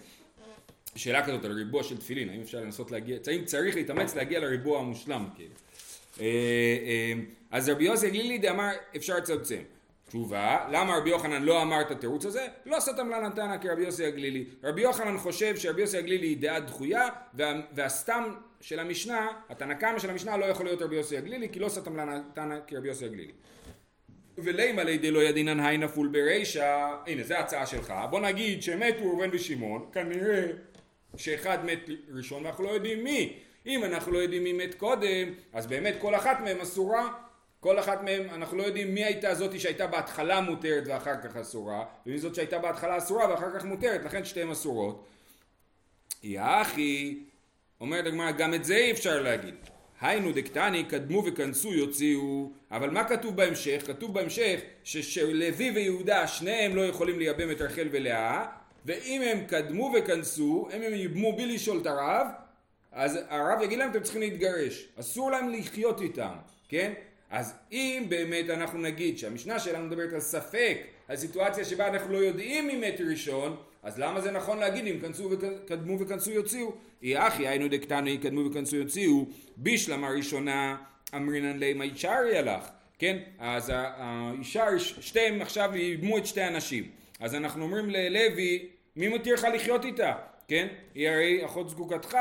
שאלה 0.95 1.25
כזאת 1.25 1.45
על 1.45 1.51
ריבוע 1.51 1.83
של 1.83 1.97
תפילין, 1.97 2.29
האם 2.29 2.41
אפשר 2.41 2.59
לנסות 2.59 2.91
להגיע, 2.91 3.17
האם 3.27 3.45
צריך 3.45 3.75
להתאמץ 3.75 4.15
להגיע 4.15 4.39
לריבוע 4.39 4.79
המושלם, 4.79 5.27
כאילו. 5.35 5.53
אה, 6.19 6.25
אה, 6.25 7.13
אז 7.51 7.69
רבי 7.69 7.83
יוסי 7.83 8.09
גלילי 8.09 8.37
דאמר 8.37 8.69
אפשר 8.95 9.17
לצמצם. 9.17 9.61
תשובה, 10.09 10.67
למה 10.71 10.97
רבי 10.97 11.09
יוחנן 11.09 11.43
לא 11.43 11.61
אמר 11.61 11.81
את 11.81 11.91
התירוץ 11.91 12.25
הזה? 12.25 12.47
לא 12.65 12.79
סתם 12.79 13.09
לה 13.09 13.19
נתנא 13.19 13.57
כרבי 13.57 13.83
יוסי 13.83 14.05
הגלילי. 14.05 14.45
רבי 14.63 14.81
יוחנן 14.81 15.17
חושב 15.17 15.57
שרבי 15.57 15.81
יוסי 15.81 15.97
הגלילי 15.97 16.27
היא 16.27 16.37
דעה 16.37 16.59
דחויה, 16.59 17.07
וה, 17.33 17.53
והסתם 17.73 18.23
של 18.61 18.79
המשנה, 18.79 19.27
התנא 19.49 19.73
קמא 19.73 19.99
של 19.99 20.09
המשנה 20.09 20.37
לא 20.37 20.45
יכול 20.45 20.65
להיות 20.65 20.81
רבי 20.81 20.95
יוסי 20.95 21.17
הגלילי, 21.17 21.49
כי 21.51 21.59
לא 21.59 21.69
סתם 21.69 21.95
לה 21.95 22.05
נתנא 22.05 22.55
כרבי 22.67 22.87
יוסי 22.87 23.05
הגלילי. 23.05 23.31
ולימה 24.37 24.83
לידי 24.83 25.11
לא 25.11 25.23
ידינן 25.23 25.59
היי 25.59 25.77
נפול 25.77 26.07
ברישא, 26.07 26.95
הנה 27.07 27.23
זו 27.23 27.33
ההצעה 27.33 27.65
שלך, 27.65 27.93
בוא 28.09 28.19
נגיד 28.19 28.63
שמתו 28.63 29.03
ראובן 29.03 29.29
ושמעון, 29.31 29.89
כנראה 29.93 30.45
שאחד 31.17 31.65
מת 31.65 31.89
ראשון 32.15 32.45
ואנחנו 32.45 32.63
לא 32.63 32.69
יודעים 32.69 33.03
מי. 33.03 33.39
אם 33.65 33.83
אנחנו 33.83 34.11
לא 34.11 34.17
יודעים 34.17 34.43
מי 34.43 34.53
מת 34.53 34.75
קודם, 34.75 35.33
אז 35.53 35.67
באמת 35.67 35.95
כל 36.01 36.15
אחת 36.15 36.39
מהן 36.39 36.61
אסורה 36.61 37.13
כל 37.59 37.79
אחת 37.79 38.03
מהן, 38.03 38.29
אנחנו 38.29 38.57
לא 38.57 38.63
יודעים 38.63 38.93
מי 38.93 39.03
הייתה 39.03 39.35
זאתי 39.35 39.59
שהייתה 39.59 39.87
בהתחלה 39.87 40.41
מותרת 40.41 40.83
ואחר 40.87 41.21
כך 41.23 41.35
אסורה, 41.35 41.85
ומי 42.05 42.19
זאת 42.19 42.35
שהייתה 42.35 42.59
בהתחלה 42.59 42.97
אסורה 42.97 43.29
ואחר 43.29 43.59
כך 43.59 43.65
מותרת, 43.65 44.05
לכן 44.05 44.25
שתיהן 44.25 44.49
אסורות. 44.49 45.05
יחי, 46.23 47.19
אומרת 47.81 48.05
הגמרא, 48.05 48.31
גם 48.31 48.53
את 48.53 48.65
זה 48.65 48.75
אי 48.75 48.91
אפשר 48.91 49.21
להגיד. 49.21 49.55
היינו 50.01 50.31
דקטני, 50.31 50.83
קדמו 50.83 51.23
וכנסו 51.25 51.73
יוציאו, 51.73 52.51
אבל 52.71 52.89
מה 52.89 53.03
כתוב 53.03 53.35
בהמשך? 53.35 53.83
כתוב 53.87 54.13
בהמשך 54.13 54.59
שלוי 54.83 55.71
ויהודה 55.71 56.27
שניהם 56.27 56.75
לא 56.75 56.81
יכולים 56.85 57.19
לייבם 57.19 57.51
את 57.51 57.61
רחל 57.61 57.87
ולאה, 57.91 58.45
ואם 58.85 59.21
הם 59.21 59.45
קדמו 59.45 59.93
וכנסו, 59.97 60.67
אם 60.75 60.81
הם 60.81 60.93
ייבמו 60.93 61.33
בלי 61.33 61.55
לשאול 61.55 61.79
את 61.81 61.85
הרב, 61.85 62.27
אז 62.91 63.19
הרב 63.29 63.61
יגיד 63.61 63.79
להם 63.79 63.91
אתם 63.91 64.03
צריכים 64.03 64.21
להתגרש, 64.21 64.87
אסור 64.99 65.31
להם 65.31 65.49
לחיות 65.49 66.01
איתם, 66.01 66.33
כן? 66.69 66.93
אז 67.29 67.53
אם 67.71 68.05
באמת 68.09 68.49
אנחנו 68.49 68.79
נגיד 68.79 69.17
שהמשנה 69.17 69.59
שלנו 69.59 69.85
מדברת 69.85 70.13
על 70.13 70.19
ספק, 70.19 70.77
על 71.07 71.15
סיטואציה 71.15 71.65
שבה 71.65 71.87
אנחנו 71.87 72.13
לא 72.13 72.17
יודעים 72.17 72.67
מי 72.67 72.75
מת 72.75 73.01
ראשון, 73.09 73.57
אז 73.83 73.99
למה 73.99 74.21
זה 74.21 74.31
נכון 74.31 74.57
להגיד 74.57 74.87
אם 74.87 74.99
כנסו 74.99 75.29
וקדמו 75.31 75.99
וכנסו 75.99 76.31
יוציאו? 76.31 76.73
אי 77.03 77.17
אחי 77.17 77.47
היינו 77.47 77.67
דקטנו 77.67 78.07
יקדמו 78.07 78.49
וכנסו 78.49 78.75
יוציאו, 78.75 79.25
בשלמה 79.57 80.09
ראשונה 80.09 80.77
אמרינן 81.15 81.59
לימה 81.59 81.85
ישארי 81.85 82.37
הלך, 82.37 82.69
כן? 82.99 83.17
אז 83.39 83.71
האישה, 83.75 84.79
שתיהם 84.79 85.41
עכשיו 85.41 85.75
ייבמו 85.75 86.17
את 86.17 86.25
שתי 86.25 86.41
הנשים. 86.41 86.89
אז 87.19 87.35
אנחנו 87.35 87.63
אומרים 87.63 87.89
ללוי, 87.89 88.65
מי 88.95 89.07
מתיר 89.07 89.33
לך 89.33 89.47
לחיות 89.53 89.85
איתה? 89.85 90.13
כן? 90.47 90.67
היא 90.95 91.09
הרי 91.09 91.45
אחות 91.45 91.69
זקוקתך. 91.69 92.17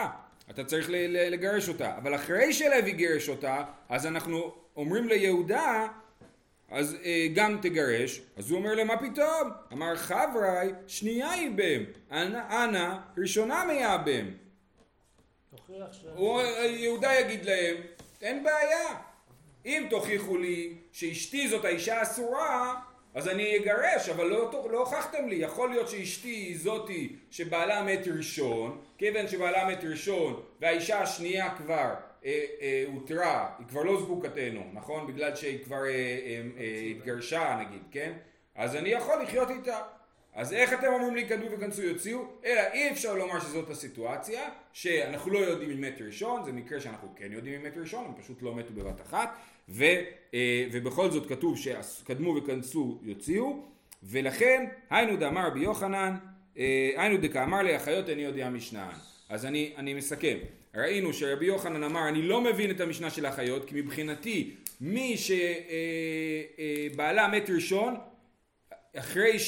אתה 0.50 0.64
צריך 0.64 0.90
לגרש 1.08 1.68
אותה. 1.68 1.96
אבל 1.96 2.14
אחרי 2.14 2.52
שלוי 2.52 2.92
גירש 2.92 3.28
אותה, 3.28 3.64
אז 3.88 4.06
אנחנו 4.06 4.54
אומרים 4.78 5.08
ליהודה, 5.08 5.86
אז 6.68 6.96
אה, 7.04 7.26
גם 7.34 7.58
תגרש, 7.62 8.20
אז 8.36 8.50
הוא 8.50 8.58
אומר 8.58 8.74
להם, 8.74 8.86
מה 8.86 8.96
פתאום? 8.96 9.50
אמר 9.72 9.96
חברי, 9.96 10.70
שנייה 10.86 11.36
ייבם, 11.36 11.84
אנא, 12.12 12.64
אנא 12.64 12.96
ראשונה 13.18 13.64
מייבם. 13.64 14.26
יהודה 16.64 17.14
יגיד 17.20 17.44
להם, 17.44 17.76
אין 18.22 18.44
בעיה, 18.44 18.88
אם 19.66 19.86
תוכיחו 19.90 20.36
לי 20.36 20.74
שאשתי 20.92 21.48
זאת 21.48 21.64
האישה 21.64 22.02
אסורה, 22.02 22.80
אז 23.14 23.28
אני 23.28 23.56
אגרש, 23.56 24.08
אבל 24.08 24.26
לא, 24.26 24.68
לא 24.70 24.78
הוכחתם 24.78 25.28
לי, 25.28 25.36
יכול 25.36 25.70
להיות 25.70 25.88
שאשתי 25.88 26.28
היא 26.28 26.58
זאתי 26.58 27.16
שבעלה 27.30 27.82
מת 27.82 28.08
ראשון, 28.16 28.80
כיוון 28.98 29.28
שבעלה 29.28 29.68
מת 29.68 29.84
ראשון 29.84 30.42
והאישה 30.60 31.00
השנייה 31.00 31.56
כבר 31.56 31.94
הותרה, 32.86 33.50
היא 33.58 33.66
כבר 33.66 33.82
לא 33.82 34.00
זקוקתנו, 34.02 34.64
נכון? 34.72 35.06
בגלל 35.06 35.36
שהיא 35.36 35.64
כבר 35.64 35.84
אה, 35.86 36.42
התגרשה 36.90 37.60
נגיד, 37.60 37.82
כן? 37.90 38.12
אז 38.54 38.76
אני 38.76 38.88
יכול 38.88 39.22
לחיות 39.22 39.50
איתה. 39.50 39.78
אז 40.34 40.52
איך 40.52 40.72
אתם 40.72 40.86
אומרים 40.92 41.14
לי 41.14 41.28
כדו 41.28 41.46
וכנסו 41.50 41.82
יוציאו? 41.82 42.24
אלא 42.44 42.60
אי 42.72 42.90
אפשר 42.90 43.14
לומר 43.14 43.40
שזאת 43.40 43.70
הסיטואציה, 43.70 44.42
שאנחנו 44.72 45.30
לא 45.30 45.38
יודעים 45.38 45.70
אם 45.70 45.80
מת 45.80 46.02
ראשון, 46.06 46.44
זה 46.44 46.52
מקרה 46.52 46.80
שאנחנו 46.80 47.08
כן 47.16 47.32
יודעים 47.32 47.54
אם 47.54 47.62
מת 47.62 47.76
ראשון, 47.76 48.04
הם 48.04 48.22
פשוט 48.22 48.42
לא 48.42 48.54
מתו 48.54 48.72
בבת 48.74 49.00
אחת, 49.00 49.36
ו, 49.68 49.84
ובכל 50.72 51.10
זאת 51.10 51.28
כתוב 51.28 51.58
שקדמו 51.58 52.36
וכנסו 52.36 52.98
יוציאו, 53.02 53.62
ולכן 54.02 54.66
היינו 54.90 55.16
דאמר 55.16 55.46
רבי 55.46 55.60
יוחנן, 55.60 56.16
היינו 56.96 57.16
דקאמר 57.16 57.62
לי 57.62 57.76
אחיות 57.76 58.08
איני 58.08 58.22
יודע 58.22 58.50
משנן. 58.50 58.90
אז 59.28 59.46
אני, 59.46 59.72
אני 59.76 59.94
מסכם. 59.94 60.38
ראינו 60.74 61.12
שרבי 61.12 61.46
יוחנן 61.46 61.82
אמר 61.82 62.08
אני 62.08 62.22
לא 62.22 62.40
מבין 62.40 62.70
את 62.70 62.80
המשנה 62.80 63.10
של 63.10 63.26
החיות 63.26 63.64
כי 63.64 63.80
מבחינתי 63.80 64.54
מי 64.80 65.16
שבעלה 66.96 67.28
מת 67.28 67.50
ראשון 67.50 67.96
אחרי 68.96 69.38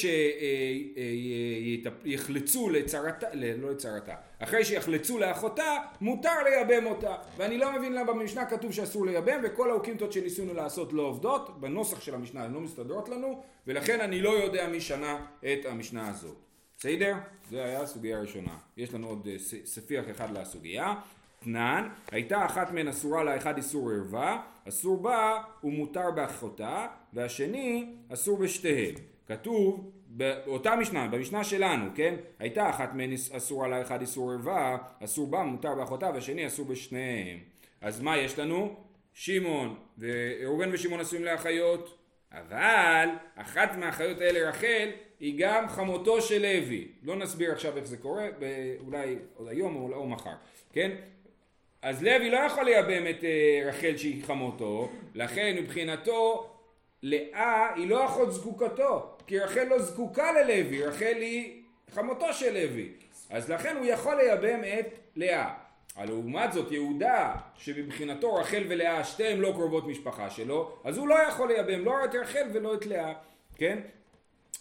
שיחלצו 2.03 2.69
לצרתה, 2.69 3.27
לא 3.33 3.71
לצרתה, 3.71 4.15
אחרי 4.39 4.65
שיחלצו 4.65 5.19
לאחותה, 5.19 5.77
מותר 6.01 6.43
לייבם 6.43 6.85
אותה. 6.85 7.15
ואני 7.37 7.57
לא 7.57 7.71
מבין 7.71 7.93
למה 7.93 8.13
במשנה 8.13 8.45
כתוב 8.45 8.71
שאסור 8.71 9.05
לייבם, 9.05 9.41
וכל 9.43 9.69
האוקימתות 9.69 10.11
שניסינו 10.11 10.53
לעשות 10.53 10.93
לא 10.93 11.01
עובדות, 11.01 11.61
בנוסח 11.61 12.01
של 12.01 12.15
המשנה 12.15 12.43
הן 12.43 12.53
לא 12.53 12.59
מסתדרות 12.59 13.09
לנו, 13.09 13.43
ולכן 13.67 14.01
אני 14.01 14.21
לא 14.21 14.29
יודע 14.29 14.67
מי 14.67 14.81
שנה 14.81 15.25
את 15.43 15.65
המשנה 15.65 16.09
הזאת. 16.09 16.50
בסדר? 16.81 17.15
זה 17.49 17.65
היה 17.65 17.81
הסוגיה 17.81 18.17
הראשונה. 18.17 18.57
יש 18.77 18.93
לנו 18.93 19.07
עוד 19.07 19.27
ספיח 19.65 20.05
אחד 20.11 20.37
לסוגיה. 20.37 20.93
תנן, 21.39 21.89
הייתה 22.11 22.45
אחת 22.45 22.71
מהן 22.71 22.87
אסורה 22.87 23.23
לאחד 23.23 23.57
איסור 23.57 23.91
ערווה, 23.91 24.41
אסור 24.67 25.01
בה 25.01 25.43
ומותר 25.63 26.11
באחותה, 26.11 26.87
והשני 27.13 27.95
אסור 28.13 28.37
בשתיהן. 28.37 28.95
כתוב 29.27 29.91
באותה 30.07 30.75
משנה, 30.75 31.07
במשנה 31.07 31.43
שלנו, 31.43 31.89
כן? 31.95 32.15
הייתה 32.39 32.69
אחת 32.69 32.93
מהן 32.93 33.13
אסורה 33.13 33.67
לאחד 33.67 34.01
איסור 34.01 34.31
ערווה, 34.31 34.77
אסור 35.03 35.27
בה, 35.27 35.43
מותר 35.43 35.75
באחותה, 35.75 36.09
והשני 36.13 36.47
אסור 36.47 36.65
בשניהם. 36.65 37.37
אז 37.81 38.01
מה 38.01 38.17
יש 38.17 38.39
לנו? 38.39 38.75
שמעון, 39.13 39.75
וראובן 39.99 40.69
ושמעון 40.73 40.99
אסורים 40.99 41.25
לאחיות, 41.25 41.97
אבל 42.31 43.09
אחת 43.35 43.77
מהאחיות 43.77 44.21
האלה 44.21 44.49
רחל 44.49 44.89
היא 45.21 45.35
גם 45.37 45.67
חמותו 45.67 46.21
של 46.21 46.41
לוי. 46.41 46.87
לא 47.03 47.15
נסביר 47.15 47.51
עכשיו 47.51 47.77
איך 47.77 47.85
זה 47.85 47.97
קורה, 47.97 48.27
אולי 48.85 49.15
עוד 49.35 49.47
היום 49.47 49.75
או, 49.75 49.93
או 49.93 50.07
מחר, 50.07 50.33
כן? 50.73 50.91
אז 51.81 52.03
לוי 52.03 52.29
לא 52.29 52.37
יכול 52.37 52.63
לייבם 52.63 53.07
את 53.09 53.23
אה, 53.23 53.61
רחל 53.65 53.97
שהיא 53.97 54.23
חמותו, 54.23 54.89
לכן 55.15 55.55
מבחינתו 55.59 56.49
לאה 57.03 57.73
היא 57.75 57.89
לא 57.89 58.05
אחות 58.05 58.33
זקוקתו, 58.33 59.17
כי 59.27 59.39
רחל 59.39 59.63
לא 59.63 59.79
זקוקה 59.79 60.31
ללוי, 60.31 60.83
רחל 60.83 61.15
היא 61.15 61.63
חמותו 61.91 62.33
של 62.33 62.53
לוי, 62.53 62.89
אז 63.29 63.51
לכן 63.51 63.75
הוא 63.77 63.85
יכול 63.85 64.15
לייבם 64.15 64.63
את 64.63 64.85
לאה. 65.15 65.53
לעומת 66.03 66.53
זאת 66.53 66.71
יהודה, 66.71 67.35
שמבחינתו 67.57 68.35
רחל 68.35 68.63
ולאה 68.69 69.03
שתיהן 69.03 69.39
לא 69.39 69.51
קרובות 69.51 69.87
משפחה 69.87 70.29
שלו, 70.29 70.77
אז 70.83 70.97
הוא 70.97 71.07
לא 71.07 71.15
יכול 71.15 71.47
לייבם 71.47 71.85
לא 71.85 72.05
את 72.05 72.15
רחל 72.15 72.47
ולא 72.53 72.73
את 72.73 72.85
לאה, 72.85 73.13
כן? 73.55 73.79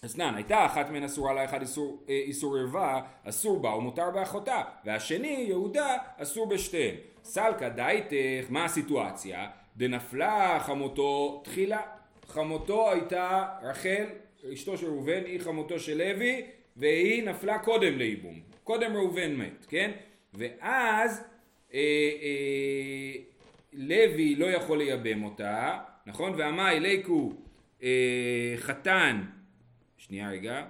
אסנן, 0.04 0.34
הייתה 0.34 0.66
אחת 0.66 0.90
מהן 0.90 1.04
אסורה 1.04 1.32
לה, 1.32 1.44
אחד 1.44 1.60
איסור, 1.60 2.04
אה, 2.08 2.14
איסור 2.14 2.56
ערווה, 2.56 3.02
אסור 3.24 3.60
בה 3.60 3.68
ומותר 3.68 4.10
באחותה, 4.10 4.62
והשני, 4.84 5.44
יהודה, 5.48 5.96
אסור 6.16 6.46
בשתיהן. 6.46 6.94
סלקא 7.24 7.68
דייתך, 7.68 8.46
מה 8.50 8.64
הסיטואציה? 8.64 9.48
דנפלה 9.76 10.60
חמותו 10.60 11.40
תחילה. 11.44 11.80
חמותו 12.28 12.90
הייתה 12.90 13.48
רחל, 13.62 14.06
אשתו 14.52 14.76
של 14.76 14.86
ראובן, 14.86 15.24
היא 15.24 15.40
חמותו 15.40 15.78
של 15.78 15.98
לוי, 15.98 16.42
והיא 16.76 17.24
נפלה 17.24 17.58
קודם 17.58 17.98
לייבום. 17.98 18.40
קודם 18.64 18.96
ראובן 18.96 19.36
מת, 19.36 19.66
כן? 19.68 19.90
ואז 20.34 21.24
אה, 21.74 21.78
אה, 22.22 23.20
לוי 23.72 24.34
לא 24.34 24.46
יכול 24.46 24.78
לייבם 24.78 25.24
אותה, 25.24 25.78
נכון? 26.06 26.34
ועמאי 26.38 26.80
ליקו 26.80 27.32
אה, 27.82 28.54
חתן, 28.56 29.20
שנייה 30.00 30.30
רגע, 30.30 30.62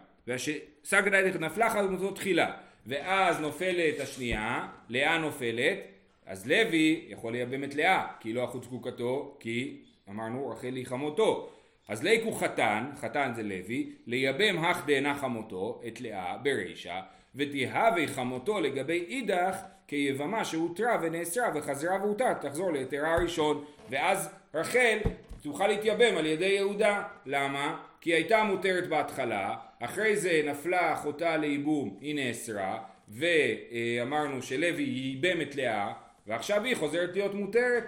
דייתך 1.10 1.36
נפלה 1.40 1.70
חמותו 1.70 2.10
תחילה, 2.10 2.52
ואז 2.86 3.40
נופלת 3.40 4.00
השנייה, 4.00 4.68
לאה 4.88 5.18
נופלת, 5.18 5.78
אז 6.26 6.46
לוי 6.46 7.04
יכול 7.08 7.32
לייבם 7.32 7.64
את 7.64 7.74
לאה, 7.74 8.06
כי 8.20 8.32
לא 8.32 8.44
אחוז 8.44 8.64
זקוקתו, 8.64 9.36
כי 9.40 9.76
אמרנו 10.08 10.48
רחל 10.48 10.74
היא 10.74 10.86
חמותו. 10.86 11.50
אז 11.88 12.02
ליקו 12.02 12.32
חתן, 12.32 12.90
חתן 13.00 13.32
זה 13.34 13.42
לוי, 13.42 13.92
לייבם 14.06 14.58
הך 14.58 14.86
דאנה 14.86 15.14
חמותו, 15.14 15.80
את 15.88 16.00
לאה, 16.00 16.38
ברישה, 16.38 17.00
ותהווה 17.34 18.06
חמותו 18.06 18.60
לגבי 18.60 19.04
אידך 19.08 19.56
כיבמה 19.88 20.44
שהותרה 20.44 20.98
ונאסרה 21.02 21.48
וחזרה 21.54 21.96
והותרה, 22.02 22.34
תחזור 22.34 22.72
ליתרה 22.72 23.14
הראשון, 23.14 23.64
ואז 23.90 24.30
רחל 24.54 24.98
תוכל 25.42 25.66
להתייבם 25.66 26.16
על 26.16 26.26
ידי 26.26 26.44
יהודה. 26.44 27.02
למה? 27.26 27.89
כי 28.00 28.14
הייתה 28.14 28.44
מותרת 28.44 28.88
בהתחלה, 28.88 29.56
אחרי 29.80 30.16
זה 30.16 30.42
נפלה 30.46 30.94
אחותה 30.94 31.36
לייבום, 31.36 31.98
היא 32.00 32.14
נאסרה, 32.14 32.82
ואמרנו 33.08 34.42
שלוי 34.42 34.82
ייבם 34.82 35.40
את 35.40 35.56
לאה, 35.56 35.92
ועכשיו 36.26 36.64
היא 36.64 36.76
חוזרת 36.76 37.10
להיות 37.12 37.34
מותרת. 37.34 37.84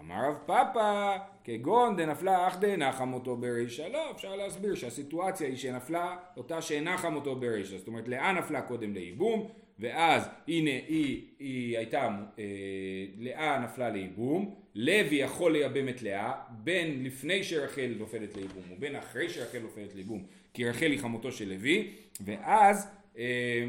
אמר 0.00 0.28
רב 0.28 0.36
פאפא, 0.46 1.16
כגון 1.44 1.96
דנפלה 1.96 2.48
הך 2.48 2.56
דלאו 2.60 3.14
חמותו 3.14 3.36
ברישא, 3.36 3.88
לא, 3.88 4.10
אפשר 4.10 4.36
להסביר 4.36 4.74
שהסיטואציה 4.74 5.46
היא 5.48 5.56
שנפלה 5.56 6.16
אותה 6.36 6.62
שאינה 6.62 7.14
חמותו 7.14 7.36
ברישא, 7.36 7.78
זאת 7.78 7.88
אומרת 7.88 8.08
לאה 8.08 8.32
נפלה 8.32 8.62
קודם 8.62 8.94
לייבום, 8.94 9.48
ואז 9.78 10.28
הנה 10.48 10.70
היא, 10.70 11.22
היא 11.38 11.78
הייתה, 11.78 12.08
אה, 12.38 12.44
לאה 13.18 13.58
נפלה 13.58 13.90
לייבום, 13.90 14.54
לוי 14.78 15.16
יכול 15.16 15.52
לייבם 15.52 15.88
את 15.88 16.02
לאה, 16.02 16.32
בין 16.50 17.04
לפני 17.04 17.44
שרחל 17.44 17.94
נופלת 17.98 18.36
לייבום 18.36 18.62
ובין 18.70 18.96
אחרי 18.96 19.28
שרחל 19.28 19.58
נופלת 19.58 19.94
לייבום, 19.94 20.26
כי 20.54 20.68
רחל 20.68 20.90
היא 20.90 20.98
חמותו 20.98 21.32
של 21.32 21.48
לוי, 21.48 21.92
ואז 22.20 22.88
אה, 23.18 23.66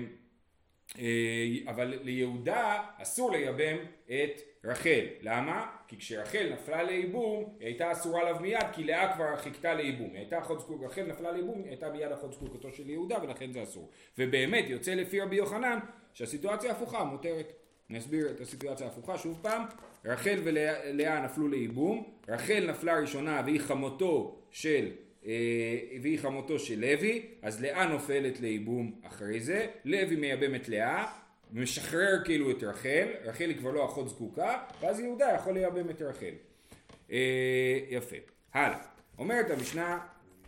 אה, 0.99 1.57
אבל 1.67 1.99
ליהודה 2.03 2.83
אסור 2.97 3.31
לייבם 3.31 3.77
את 4.05 4.41
רחל. 4.63 5.05
למה? 5.21 5.65
כי 5.87 5.97
כשרחל 5.97 6.49
נפלה 6.53 6.83
לייבום, 6.83 7.55
היא 7.59 7.67
הייתה 7.67 7.91
אסורה 7.91 8.21
עליו 8.21 8.37
מיד, 8.41 8.67
כי 8.73 8.83
לאה 8.83 9.13
כבר 9.13 9.37
חיכתה 9.37 9.73
לייבום. 9.73 10.09
היא 10.09 10.17
הייתה 10.17 10.39
אחות 10.39 10.59
זקוק, 10.59 10.83
רחל 10.83 11.03
נפלה 11.03 11.31
לייבום, 11.31 11.61
היא 11.61 11.69
הייתה 11.69 11.89
מיד 11.89 12.11
אחות 12.11 12.33
זקוקתו 12.33 12.71
של 12.71 12.89
יהודה, 12.89 13.23
ולכן 13.23 13.51
זה 13.51 13.63
אסור. 13.63 13.89
ובאמת, 14.17 14.69
יוצא 14.69 14.93
לפי 14.93 15.21
רבי 15.21 15.35
יוחנן, 15.35 15.79
שהסיטואציה 16.13 16.71
הפוכה, 16.71 17.03
מותרת. 17.03 17.53
אני 17.89 17.99
אסביר 17.99 18.29
את 18.29 18.41
הסיטואציה 18.41 18.87
ההפוכה 18.87 19.17
שוב 19.17 19.39
פעם. 19.41 19.63
רחל 20.05 20.39
ולאה 20.43 21.21
נפלו 21.25 21.47
לייבום, 21.47 22.03
רחל 22.27 22.65
נפלה 22.69 22.99
ראשונה 22.99 23.41
והיא 23.45 23.59
חמותו 23.59 24.39
של 24.51 24.91
אה, 25.25 25.31
והיא 26.01 26.19
חמותו 26.19 26.59
של 26.59 26.79
לוי, 26.79 27.25
אז 27.41 27.61
לאה 27.61 27.85
נופלת 27.85 28.39
לייבום 28.39 28.91
אחרי 29.03 29.39
זה, 29.39 29.67
לוי 29.85 30.15
מייבם 30.15 30.55
את 30.55 30.69
לאה, 30.69 31.05
משחרר 31.53 32.23
כאילו 32.25 32.51
את 32.51 32.63
רחל, 32.63 33.07
רחל 33.23 33.49
היא 33.49 33.57
כבר 33.57 33.71
לא 33.71 33.85
אחות 33.85 34.09
זקוקה, 34.09 34.57
ואז 34.81 34.99
יהודה 34.99 35.33
יכול 35.35 35.53
לייבם 35.53 35.89
את 35.89 36.01
רחל. 36.01 36.33
אה, 37.11 37.79
יפה. 37.89 38.15
הלאה. 38.53 38.79
אומרת 39.17 39.51
המשנה, 39.51 39.99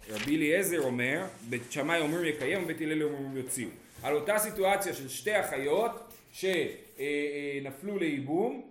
רבי 0.09 0.35
אליעזר 0.35 0.79
אומר, 0.81 1.25
בית 1.49 1.71
שמאי 1.71 1.99
אומרים 1.99 2.25
יקיימו 2.25 2.63
ובית 2.63 2.81
הלל 2.81 3.03
אומרים 3.03 3.37
יוציאו. 3.37 3.69
על 4.03 4.15
אותה 4.15 4.39
סיטואציה 4.39 4.93
של 4.93 5.09
שתי 5.09 5.39
אחיות 5.39 6.13
שנפלו 6.99 7.97
לייבום, 7.97 8.61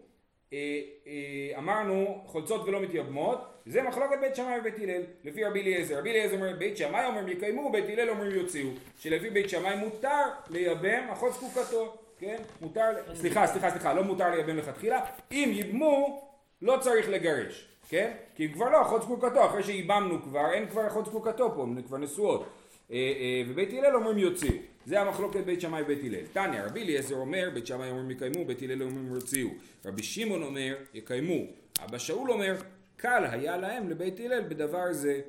אה, 0.53 0.81
אה, 1.07 1.59
אמרנו 1.59 2.23
חולצות 2.27 2.69
ולא 2.69 2.81
מתייבמות, 2.81 3.39
זה 3.67 3.83
מחלוקת 3.83 4.17
בית 4.21 4.37
שמאי 4.37 4.59
ובית 4.61 4.75
הלל, 4.79 5.03
לפי 5.25 5.45
רבי 5.45 5.61
אליעזר. 5.61 5.99
רבי 5.99 6.11
אליעזר 6.11 6.37
אומר 6.37 6.57
בית 6.59 6.77
שמאי 6.77 7.07
אומרים 7.07 7.29
יקיימו, 7.29 7.61
ובית 7.61 7.85
הלל 7.89 8.11
אומרים 8.11 8.31
יוציאו, 8.31 8.69
שלפי 8.99 9.31
בית 9.31 9.49
שמאי 9.49 9.77
מותר 9.77 10.23
לייבם 10.51 11.09
אחות 11.13 11.33
זקוקתו, 11.33 11.97
כן? 12.19 12.37
מותר, 12.61 12.85
סליחה, 13.15 13.47
סליחה, 13.47 13.71
סליחה, 13.71 13.95
לא 13.95 14.05
מותר 14.05 14.31
לייבם 14.31 14.57
לכתחילה, 14.57 15.01
אם 15.33 15.51
ייבמו 15.53 16.29
לא 16.63 16.77
צריך 16.81 17.09
לגרש, 17.09 17.69
כן? 17.89 18.11
כי 18.35 18.45
הם 18.45 18.53
כבר 18.53 18.71
לא 18.71 18.83
אחות 18.83 19.03
זקוקתו, 19.03 19.47
אחרי 19.47 19.63
שייבמנו 19.63 20.23
כבר, 20.23 20.53
אין 20.53 20.69
כבר 20.69 20.87
אחות 20.87 21.07
זקוקתו 21.07 21.55
פה, 21.55 21.63
הן 21.63 21.83
כבר 21.83 21.99
נשואות. 21.99 22.47
אה, 22.93 23.43
ובית 23.49 23.73
הלל 23.73 23.95
אומרים 23.95 24.19
יוציאו. 24.19 24.55
זה 24.89 25.01
המחלוקת 25.01 25.41
בית 25.45 25.61
שמאי 25.61 25.83
ובית 25.83 25.99
הלל. 26.05 26.27
תניא, 26.33 26.63
רבי 26.63 26.83
אליעזר 26.83 27.15
אומר, 27.15 27.51
בית 27.55 27.67
שמאי 27.67 27.91
אומרים 27.91 28.11
יקיימו, 28.11 28.45
בית 28.45 28.63
הלל 28.63 28.83
אומרים 28.83 29.15
יוציאו. 29.15 29.49
רבי 29.85 30.03
שמעון 30.03 30.43
אומר, 30.43 30.77
יקיימו. 30.95 31.45
אבא 31.85 31.99
שאול 31.99 32.31
אומר, 32.31 32.57
קל 32.97 33.25
היה 33.31 33.57
להם 33.57 33.91
לבית 33.91 34.21
הלל 34.21 34.41
בדבר 34.49 34.93
זה. 34.93 35.21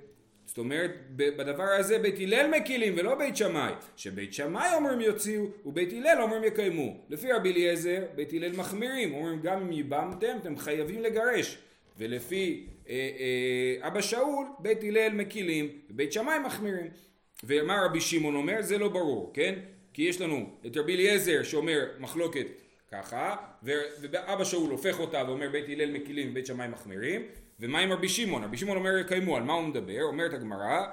זאת 0.45 0.58
אומרת, 0.58 0.91
בדבר 1.15 1.63
הזה 1.63 2.00
בית 2.00 2.19
הלל 2.19 2.52
מקילים 2.60 2.93
ולא 2.98 3.15
בית 3.15 3.38
שמאי. 3.38 3.74
שבית 3.95 4.34
שמאי 4.34 4.76
אומרים 4.76 5.02
יוציאו 5.02 5.45
ובית 5.65 5.93
הלל 5.93 6.22
אומרים 6.22 6.43
יקיימו. 6.43 6.98
לפי 7.10 7.32
רבי 7.32 7.52
אליעזר, 7.52 8.04
בית 8.15 8.34
הלל 8.34 8.52
מחמירים, 8.56 9.13
אומרים 9.13 9.41
גם 9.41 9.62
אם 9.62 9.72
ייבמתם 9.72 10.38
אתם 10.41 10.58
חייבים 10.58 11.02
לגרש. 11.02 11.58
ולפי 11.98 12.65
אה, 12.89 12.93
אה, 12.93 13.88
אבא 13.88 14.02
שאול, 14.02 14.45
בית 14.60 14.84
הלל 14.84 15.13
מקילים 15.13 15.69
ובית 15.89 16.13
שמאי 16.13 16.39
מחמירים. 16.39 17.09
ומה 17.43 17.86
רבי 17.86 18.02
שמעון 18.02 18.36
אומר? 18.36 18.62
זה 18.62 18.78
לא 18.78 18.89
ברור, 18.89 19.32
כן? 19.34 19.56
כי 19.93 20.02
יש 20.02 20.21
לנו 20.21 20.49
את 20.65 20.78
רבי 20.78 20.95
אליעזר 20.95 21.43
שאומר 21.43 21.86
מחלוקת 21.99 22.47
ככה, 22.91 23.36
ואבא 23.63 24.43
שאול 24.43 24.71
הופך 24.71 24.99
אותה 24.99 25.23
ואומר 25.28 25.49
בית 25.49 25.65
הלל 25.69 25.91
מקילים 25.91 26.32
ובית 26.32 26.45
שמאי 26.45 26.67
מחמירים, 26.67 27.21
ומה 27.60 27.80
עם 27.80 27.91
רבי 27.91 28.10
שמעון? 28.10 28.43
רבי 28.43 28.58
שמעון 28.58 28.78
אומר 28.78 28.97
יקיימו, 28.97 29.38
על 29.38 29.43
מה 29.43 29.54
הוא 29.54 29.67
מדבר? 29.67 30.02
אומרת 30.02 30.34
הגמרא, 30.34 30.86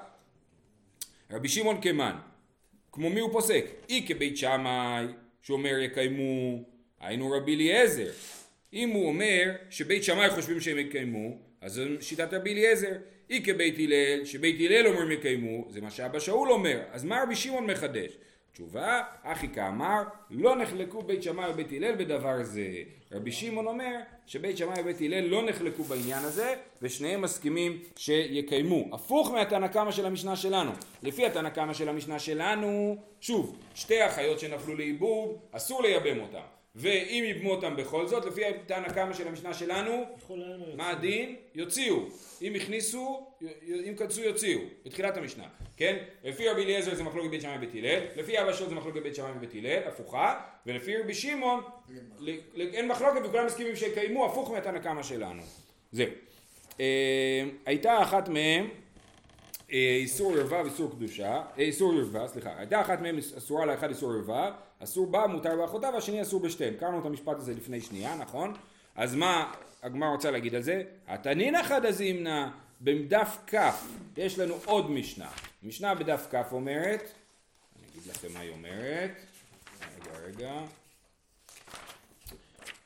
רבי 1.31 1.49
שמעון 1.49 1.81
כמן, 1.81 2.15
כמו 2.91 3.09
מי 3.09 3.19
הוא 3.19 3.31
פוסק? 3.31 3.65
אי 3.89 4.05
כבית 4.07 4.37
שמאי 4.37 5.05
שאומר 5.41 5.79
יקיימו, 5.79 6.63
היינו 6.99 7.31
רבי 7.31 7.55
אליעזר. 7.55 8.09
אם 8.73 8.89
הוא 8.89 9.07
אומר 9.07 9.51
שבית 9.69 10.03
שמאי 10.03 10.29
חושבים 10.29 10.61
שהם 10.61 10.79
יקיימו, 10.79 11.37
אז 11.61 11.73
זו 11.73 11.83
שיטת 12.01 12.33
רבי 12.33 12.53
אליעזר. 12.53 12.93
אי 13.29 13.43
כבית 13.43 13.75
הלל, 13.79 14.25
שבית 14.25 14.55
הלל 14.59 14.87
אומרים 14.87 15.11
יקיימו, 15.11 15.65
זה 15.69 15.81
מה 15.81 15.91
שאבא 15.91 16.19
שאול 16.19 16.51
אומר, 16.51 16.79
אז 16.91 17.03
מה 17.03 17.23
רבי 17.23 17.35
שמעון 17.35 17.65
מחדש? 17.65 18.17
תשובה, 18.53 19.01
אחי 19.23 19.47
כאמר, 19.47 20.03
לא 20.31 20.55
נחלקו 20.55 21.01
בית 21.01 21.23
שמאי 21.23 21.49
ובית 21.49 21.71
הלל 21.71 21.95
בדבר 21.95 22.43
זה. 22.43 22.67
רבי 23.11 23.31
שמעון 23.31 23.67
אומר 23.67 23.95
שבית 24.25 24.57
שמאי 24.57 24.81
ובית 24.81 25.01
הלל 25.01 25.21
לא 25.21 25.45
נחלקו 25.45 25.83
בעניין 25.83 26.23
הזה, 26.23 26.55
ושניהם 26.81 27.21
מסכימים 27.21 27.79
שיקיימו. 27.95 28.95
הפוך 28.95 29.31
מהתנא 29.31 29.67
קמא 29.67 29.91
של 29.91 30.05
המשנה 30.05 30.35
שלנו. 30.35 30.71
לפי 31.03 31.25
התנא 31.25 31.49
קמא 31.49 31.73
של 31.73 31.89
המשנה 31.89 32.19
שלנו, 32.19 32.97
שוב, 33.21 33.57
שתי 33.75 34.05
אחיות 34.05 34.39
שנפלו 34.39 34.75
לאיבוד, 34.75 35.37
אסור 35.51 35.81
לייבם 35.81 36.19
אותם. 36.19 36.56
ואם 36.79 37.23
יבמו 37.27 37.51
אותם 37.51 37.75
בכל 37.75 38.07
זאת, 38.07 38.25
לפי 38.25 38.41
תנא 38.65 38.89
קמא 38.89 39.13
של 39.13 39.27
המשנה 39.27 39.53
שלנו, 39.53 40.05
מה 40.75 40.89
הדין? 40.89 41.35
יוציאו. 41.55 41.97
אם 42.41 42.55
הכניסו, 42.55 43.27
אם 43.69 43.93
קדשו 43.97 44.21
יוציאו, 44.21 44.59
בתחילת 44.85 45.17
המשנה, 45.17 45.43
כן? 45.77 45.97
לפי 46.23 46.49
רבי 46.49 46.63
אליעזר 46.63 46.95
זה 46.95 47.03
מחלוקת 47.03 47.29
בית 47.29 47.41
שמאי 47.41 47.57
ובית 47.57 47.73
הלל, 47.73 47.99
לפי 48.15 48.41
אבא 48.41 48.53
שול 48.53 48.69
זה 48.69 48.75
מחלוקת 48.75 49.01
בית 49.01 49.15
שמאי 49.15 49.31
ובית 49.35 49.53
הלל, 49.53 49.79
הפוכה, 49.87 50.39
ולפי 50.65 50.97
רבי 50.97 51.13
שמעון 51.13 51.63
אין 52.57 52.87
מחלוקת 52.87 53.19
וכולם 53.25 53.45
מסכימים 53.45 53.75
שיקיימו 53.75 54.25
הפוך 54.25 54.51
מהתנא 54.51 54.79
קמא 54.79 55.03
שלנו. 55.03 55.41
זהו. 55.91 56.07
אה, 56.79 57.43
הייתה 57.65 58.01
אחת 58.01 58.29
מהם 58.29 58.69
איסור 59.69 60.33
ערווה 60.37 60.61
ואיסור 60.61 60.91
קדושה, 60.91 61.33
אה, 61.33 61.43
איסור 61.57 61.93
ערווה, 61.93 62.27
סליחה, 62.27 62.49
הייתה 62.57 62.81
אחת 62.81 63.01
מהן 63.01 63.17
אסורה 63.17 63.65
לאחד 63.65 63.89
איסור 63.89 64.13
ערווה, 64.13 64.51
אסור 64.79 65.07
בה, 65.07 65.27
מותר 65.27 65.55
באחותה, 65.55 65.89
והשני 65.93 66.21
אסור 66.21 66.39
בשתיהן. 66.39 66.73
קראנו 66.73 66.99
את 66.99 67.05
המשפט 67.05 67.37
הזה 67.37 67.53
לפני 67.53 67.81
שנייה, 67.81 68.15
נכון? 68.15 68.53
אז 68.95 69.15
מה 69.15 69.53
הגמרא 69.83 70.09
רוצה 70.09 70.31
להגיד 70.31 70.55
על 70.55 70.61
זה? 70.61 70.83
התנינא 71.07 71.63
חדא 71.63 71.91
זימנא 71.91 72.47
בדף 72.81 73.37
כ, 73.47 73.55
יש 74.17 74.39
לנו 74.39 74.55
עוד 74.65 74.91
משנה. 74.91 75.29
משנה 75.63 75.95
בדף 75.95 76.27
כ 76.31 76.35
אומרת, 76.51 77.01
אני 77.01 77.87
אגיד 77.91 78.11
לכם 78.11 78.27
מה 78.33 78.39
היא 78.39 78.51
אומרת, 78.51 79.11
רגע 80.01 80.11
רגע, 80.25 80.53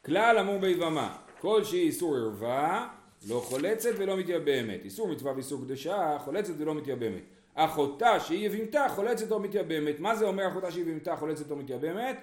כלל 0.05 0.37
אמור 0.39 0.57
ביבמה, 0.59 1.17
כל 1.39 1.63
שהיא 1.63 1.87
איסור 1.87 2.15
ערווה, 2.17 2.89
לא 3.27 3.41
חולצת 3.45 3.89
ולא 3.97 4.17
מתייבמת. 4.17 4.85
איסור 4.85 5.07
מצווה 5.07 5.33
ואיסור 5.33 5.61
קדושה, 5.61 6.17
חולצת 6.19 6.53
ולא 6.57 6.75
מתייבמת. 6.75 7.21
אחותה 7.53 8.19
שהיא 8.19 8.45
יבימתה 8.45 8.85
חולצת 8.89 9.31
או 9.31 9.39
מתייבמת. 9.39 9.99
מה 9.99 10.15
זה 10.15 10.25
אומר 10.25 10.47
אחותה 10.47 10.71
שהיא 10.71 10.81
יבימתה 10.81 11.15
חולצת 11.15 11.51
או 11.51 11.55
מתייבמת? 11.55 12.17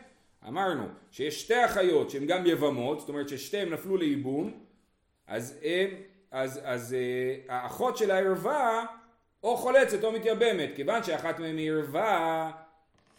אמרנו 0.49 0.85
שיש 1.11 1.41
שתי 1.41 1.65
אחיות 1.65 2.11
שהן 2.11 2.27
גם 2.27 2.47
יבמות, 2.47 3.01
זאת 3.01 3.09
אומרת 3.09 3.29
ששתיהן 3.29 3.69
נפלו 3.69 3.97
לייבום, 3.97 4.53
אז, 5.27 5.59
הם, 5.63 5.89
אז, 6.31 6.61
אז 6.65 6.95
אה, 6.95 7.55
האחות 7.55 7.97
של 7.97 8.11
הערווה 8.11 8.87
או 9.43 9.57
חולצת 9.57 10.05
או 10.05 10.13
מתייבמת, 10.13 10.71
כיוון 10.77 11.03
שאחת 11.03 11.39
מהן 11.39 11.59
היא 11.59 11.71
ערווה, 11.73 12.51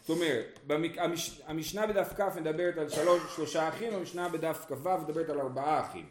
זאת 0.00 0.10
אומרת, 0.10 0.58
במק... 0.66 0.98
המש... 0.98 1.40
המשנה 1.46 1.86
בדף 1.86 2.12
כ 2.16 2.20
מדברת 2.36 2.78
על 2.78 2.88
שלוש, 2.88 3.22
שלושה 3.36 3.68
אחים, 3.68 3.94
המשנה 3.94 4.28
בדף 4.28 4.64
כ"ו 4.68 4.98
מדברת 4.98 5.28
על 5.28 5.40
ארבעה 5.40 5.80
אחים. 5.80 6.06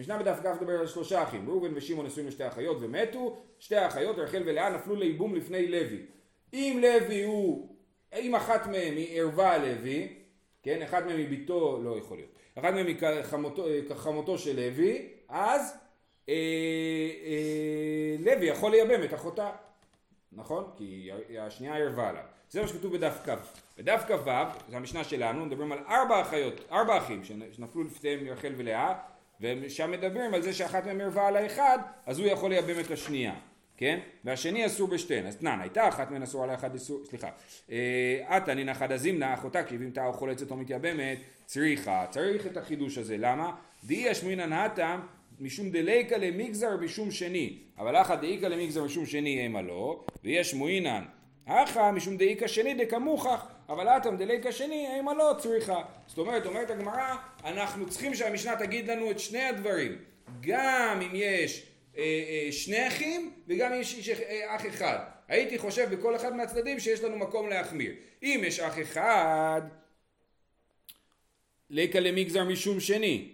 המשנה 0.00 0.18
בדף 0.18 0.38
כ 0.42 0.46
מדברת 0.46 0.80
על 0.80 0.86
שלושה 0.86 1.22
אחים, 1.22 1.50
ראובן 1.50 1.70
ושמעון 1.74 2.06
נשואים 2.06 2.28
לשתי 2.28 2.48
אחיות 2.48 2.76
ומתו, 2.80 3.36
שתי 3.58 3.76
האחיות, 3.76 4.18
רחל 4.18 4.42
ולאה, 4.46 4.70
נפלו 4.70 4.96
לייבום 4.96 5.34
לפני 5.34 5.66
לוי. 5.66 6.02
אם 6.52 6.80
לוי 6.82 7.22
הוא, 7.22 7.76
אם 8.18 8.34
אחת 8.34 8.66
מהן 8.66 8.96
היא 8.96 9.20
ערווה 9.20 9.58
לוי, 9.58 10.08
כן, 10.62 10.82
אחת 10.82 11.06
מהן 11.06 11.18
היא 11.18 11.28
ביתו, 11.28 11.82
לא 11.82 11.98
יכול 11.98 12.16
להיות, 12.16 12.30
אחת 12.54 12.72
מהן 12.72 12.86
היא 12.86 12.96
כחמותו, 12.96 13.66
כחמותו 13.88 14.38
של 14.38 14.56
לוי, 14.56 15.08
אז 15.28 15.74
אה, 16.28 16.34
אה, 17.24 18.16
לוי 18.18 18.46
יכול 18.46 18.70
לייבם 18.70 19.04
את 19.04 19.14
אחותה, 19.14 19.50
נכון? 20.32 20.64
כי 20.76 21.10
השנייה 21.38 21.76
ערבה 21.76 22.08
עליו. 22.08 22.24
זה 22.50 22.62
מה 22.62 22.68
שכתוב 22.68 22.96
בדף 22.96 23.18
כ'. 23.26 23.30
בדף 23.78 24.04
כ"ו, 24.08 24.30
זו 24.70 24.76
המשנה 24.76 25.04
שלנו, 25.04 25.46
מדברים 25.46 25.72
על 25.72 25.78
ארבע 25.88 26.20
אחיות, 26.20 26.54
ארבע 26.72 26.98
אחים 26.98 27.24
שנפלו 27.24 27.82
לפניהם 27.82 28.28
רחל 28.28 28.52
ולאה, 28.56 28.94
ושם 29.40 29.90
מדברים 29.90 30.34
על 30.34 30.42
זה 30.42 30.52
שאחת 30.52 30.86
מהם 30.86 31.00
ערבה 31.00 31.28
על 31.28 31.36
האחד, 31.36 31.78
אז 32.06 32.18
הוא 32.18 32.26
יכול 32.26 32.50
לייבם 32.50 32.80
את 32.80 32.90
השנייה. 32.90 33.34
כן? 33.76 33.98
והשני 34.24 34.66
אסור 34.66 34.88
בשתיהן. 34.88 35.26
אז 35.26 35.36
תנן, 35.36 35.58
הייתה 35.60 35.88
אחת 35.88 36.10
מהן 36.10 36.22
אסורה 36.22 36.46
לאחד 36.46 36.74
אסור, 36.74 37.04
סליחה. 37.04 37.28
עתה 38.26 38.54
נינא 38.54 38.74
חדא 38.74 38.96
זימנה, 38.96 39.34
אחותה 39.34 39.62
כי 39.62 39.74
הבימתה 39.74 40.06
או 40.06 40.12
חולצת 40.12 40.50
או 40.50 40.56
מתייבמת, 40.56 41.18
צריכה. 41.46 42.06
צריך 42.10 42.46
את 42.46 42.56
החידוש 42.56 42.98
הזה. 42.98 43.16
למה? 43.18 43.52
דאי 43.84 43.96
ישמינן 43.96 44.52
הטם 44.52 45.00
משום 45.40 45.70
דליקה 45.70 46.16
למגזר 46.16 46.76
משום 46.76 47.10
שני. 47.10 47.58
אבל 47.78 47.96
אחא 47.96 48.14
דאיקה 48.14 48.48
למגזר 48.48 48.84
משום 48.84 49.06
שני 49.06 49.46
המה 49.46 49.62
לא, 49.62 50.04
ויש 50.24 50.54
מועינן. 50.54 51.04
אחא 51.46 51.90
משום 51.90 52.16
דאיקה 52.16 52.48
שני 52.48 52.74
דקמוכח, 52.74 53.46
אבל 53.70 53.88
אטם 53.88 54.16
דליקה 54.16 54.52
שני 54.52 54.86
המה 54.86 55.14
לא 55.14 55.34
צריכה. 55.38 55.82
זאת 56.06 56.18
אומרת, 56.18 56.46
אומרת 56.46 56.70
הגמרא, 56.70 57.16
אנחנו 57.44 57.88
צריכים 57.88 58.14
שהמשנה 58.14 58.56
תגיד 58.56 58.90
לנו 58.90 59.10
את 59.10 59.18
שני 59.18 59.42
הדברים. 59.42 59.98
גם 60.40 61.00
אם 61.02 61.10
יש 61.14 61.66
אה, 61.96 62.02
אה, 62.02 62.52
שני 62.52 62.88
אחים 62.88 63.32
וגם 63.48 63.72
אם 63.72 63.80
יש 63.80 64.08
אה, 64.08 64.56
אח 64.56 64.66
אחד. 64.66 64.98
הייתי 65.28 65.58
חושב 65.58 65.94
בכל 65.94 66.16
אחד 66.16 66.36
מהצדדים 66.36 66.80
שיש 66.80 67.00
לנו 67.00 67.16
מקום 67.16 67.48
להחמיר. 67.48 67.92
אם 68.22 68.42
יש 68.46 68.60
אח 68.60 68.80
אחד, 68.82 69.62
ליקה 71.70 72.00
למגזר 72.00 72.44
משום 72.44 72.80
שני. 72.80 73.28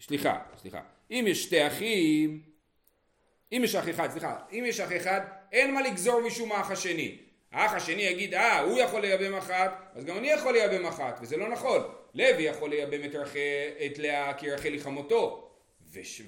סליחה, 0.00 0.38
סליחה. 0.56 0.80
אם 1.10 1.24
יש 1.28 1.42
שתי 1.42 1.66
אחים, 1.66 2.42
אם 3.52 3.60
יש 3.64 3.74
אח 3.74 3.88
אחד, 3.88 4.10
סליחה, 4.10 4.36
אם 4.52 4.64
יש 4.66 4.80
אח 4.80 4.96
אחד, 4.96 5.20
אין 5.52 5.74
מה 5.74 5.82
לגזור 5.82 6.20
משום 6.26 6.52
האח 6.52 6.70
השני. 6.70 7.27
האח 7.52 7.74
השני 7.74 8.02
יגיד, 8.02 8.34
אה, 8.34 8.60
הוא 8.60 8.78
יכול 8.78 9.00
לייבם 9.00 9.34
אחת, 9.34 9.92
אז 9.94 10.04
גם 10.04 10.16
אני 10.16 10.30
יכול 10.30 10.52
לייבם 10.52 10.86
אחת, 10.86 11.18
וזה 11.22 11.36
לא 11.36 11.48
נכון. 11.48 11.80
לוי 12.14 12.42
יכול 12.42 12.70
לייבם 12.70 13.04
את, 13.04 13.14
רחל, 13.14 13.38
את 13.86 13.98
לאה 13.98 14.34
כי 14.34 14.50
רחל 14.50 14.72
היא 14.72 14.80
חמותו, 14.80 15.50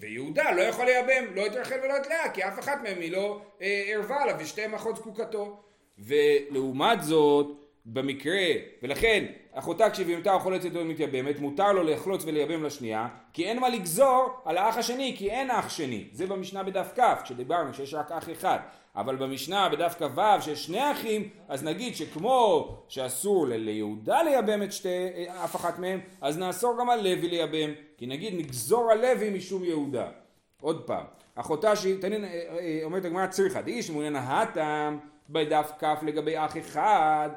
ויהודה 0.01 0.53
לא 0.53 0.63
יכול 0.63 0.85
לייבם 0.85 1.35
לא 1.35 1.47
את 1.47 1.55
רחל 1.55 1.77
ולא 1.85 1.97
את 1.97 2.07
לאה, 2.07 2.31
כי 2.31 2.45
אף 2.45 2.59
אחת 2.59 2.83
מהם 2.83 3.01
היא 3.01 3.13
לא 3.13 3.41
אה, 3.63 3.83
ערווה 3.87 4.23
עליו, 4.23 4.37
ושתיהם 4.39 4.75
אחות 4.75 4.97
זקוקתו. 4.97 5.63
ולעומת 5.99 7.03
זאת, 7.03 7.47
במקרה, 7.85 8.47
ולכן 8.83 9.25
אחותה 9.53 9.91
כשהיא 9.91 10.15
יבמתה 10.15 10.33
או 10.33 10.41
חולצת 10.41 10.77
או 10.77 10.85
מתייבמת, 10.85 11.39
מותר 11.39 11.73
לו 11.73 11.83
לחלוץ 11.83 12.25
ולייבם 12.25 12.65
לשנייה, 12.65 13.09
כי 13.33 13.45
אין 13.45 13.59
מה 13.59 13.69
לגזור 13.69 14.41
על 14.45 14.59
האח 14.59 14.77
השני, 14.77 15.15
כי 15.19 15.31
אין 15.31 15.51
אח 15.51 15.69
שני. 15.69 16.09
זה 16.13 16.27
במשנה 16.27 16.63
בדף 16.63 16.93
כ', 16.97 17.23
כשדיברנו 17.25 17.75
שיש 17.75 17.95
רק 17.95 18.13
אח 18.13 18.31
אחד. 18.31 18.59
אבל 18.97 19.17
במשנה 19.17 19.69
בדף 19.69 19.95
כ"ו 19.99 20.21
שיש 20.41 20.65
שני 20.67 20.93
אחים, 20.93 21.29
אז 21.49 21.65
נגיד 21.65 21.97
שכמו 21.97 22.69
שאסור 22.89 23.47
ליהודה 23.47 24.23
לייבם 24.23 24.63
את 24.63 24.73
שתי, 24.73 25.27
אף 25.45 25.57
אחת 25.57 25.79
מהם, 25.79 26.01
אז 26.21 26.39
נאסור 26.39 26.77
גם 26.81 26.91
על 26.91 27.01
לוי 27.01 27.29
לייבם, 27.29 27.71
כי 27.97 28.07
נגיד 28.07 28.35
נגזור 28.35 28.91
על 28.91 29.01
לוי 29.01 29.31
משום 29.31 29.65
יהודה. 29.65 30.09
עוד 30.61 30.83
פעם, 30.87 31.05
אחותה 31.35 31.77
שהיא, 31.77 32.01
תנין, 32.01 32.25
אה, 32.25 32.31
אה, 32.31 32.81
אומרת 32.85 33.05
הגמרא 33.05 33.27
צריכה, 33.27 33.63
דאיש 33.63 33.87
שמעוניין 33.87 34.17
הטעם 34.17 34.99
בדף 35.31 35.73
כ' 35.79 36.03
לגבי 36.03 36.39
אח 36.39 36.57
אחד, 36.59 37.31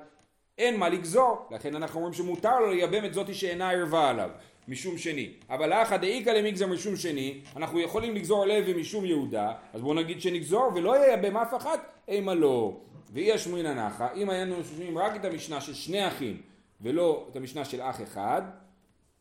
אין 0.57 0.77
מה 0.77 0.89
לגזור, 0.89 1.47
לכן 1.51 1.75
אנחנו 1.75 1.99
אומרים 1.99 2.13
שמותר 2.13 2.59
לו 2.59 2.71
לייבם 2.71 3.05
את 3.05 3.13
זאתי 3.13 3.33
שאינה 3.33 3.71
ערבה 3.71 4.09
עליו. 4.09 4.29
משום 4.67 4.97
שני. 4.97 5.29
אבל 5.49 5.73
אחא 5.73 5.97
דאיכא 5.97 6.29
למגזר 6.29 6.67
משום 6.67 6.95
שני, 6.95 7.41
אנחנו 7.55 7.79
יכולים 7.79 8.15
לגזור 8.15 8.45
לוי 8.45 8.73
משום 8.73 9.05
יהודה, 9.05 9.53
אז 9.73 9.81
בואו 9.81 9.93
נגיד 9.93 10.21
שנגזור 10.21 10.71
ולא 10.75 11.05
ייבם 11.05 11.37
אף 11.37 11.53
אחת, 11.53 11.79
אימה 12.07 12.33
לא. 12.33 12.77
ואי 13.13 13.31
השמואינא 13.31 13.73
נחה, 13.73 14.07
אם 14.15 14.29
היינו 14.29 14.55
שומעים 14.63 14.97
רק 14.97 15.15
את 15.15 15.25
המשנה 15.25 15.61
של 15.61 15.73
שני 15.73 16.07
אחים 16.07 16.41
ולא 16.81 17.27
את 17.31 17.35
המשנה 17.35 17.65
של 17.65 17.81
אח 17.81 18.01
אחד, 18.01 18.41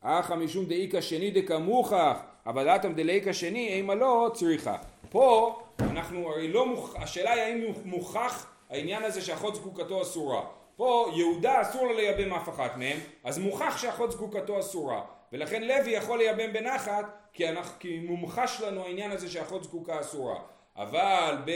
אחא 0.01 0.35
משום 0.35 0.65
דאיכא 0.65 1.01
שני 1.01 1.31
דקמוכח, 1.31 2.21
אבל 2.47 2.69
אטם 2.69 2.93
דלאיכא 2.93 3.33
שני, 3.33 3.69
אימה 3.69 3.95
לא 3.95 4.31
צריכה. 4.35 4.77
פה 5.11 5.59
אנחנו 5.81 6.29
הרי 6.29 6.49
לא 6.49 6.67
מוכ... 6.67 6.97
השאלה 6.97 7.33
היא 7.33 7.43
האם 7.43 7.73
מוכח 7.85 8.47
העניין 8.71 9.05
הזה 9.05 9.21
שאחות 9.21 9.55
זקוקתו 9.55 10.03
אסורה. 10.03 10.43
פה 10.77 11.13
יהודה 11.17 11.63
אסור 11.63 11.87
לו 11.87 11.93
לייבם 11.93 12.35
אף 12.35 12.49
אחת 12.49 12.77
מהם, 12.77 12.99
אז 13.25 13.39
מוכח 13.39 13.79
שאחות 13.79 14.13
זקוקתו 14.13 14.61
אסורה. 14.61 15.03
ולכן 15.33 15.63
לוי 15.63 15.91
יכול 15.91 16.19
לייבם 16.19 16.53
בנחת, 16.53 17.05
כי, 17.33 17.49
אנחנו, 17.49 17.81
כי 17.81 17.99
מומחש 17.99 18.61
לנו 18.61 18.85
העניין 18.85 19.11
הזה 19.11 19.31
שאחות 19.31 19.65
זקוקה 19.65 20.01
אסורה. 20.01 20.41
אבל 20.77 21.37
ב, 21.45 21.51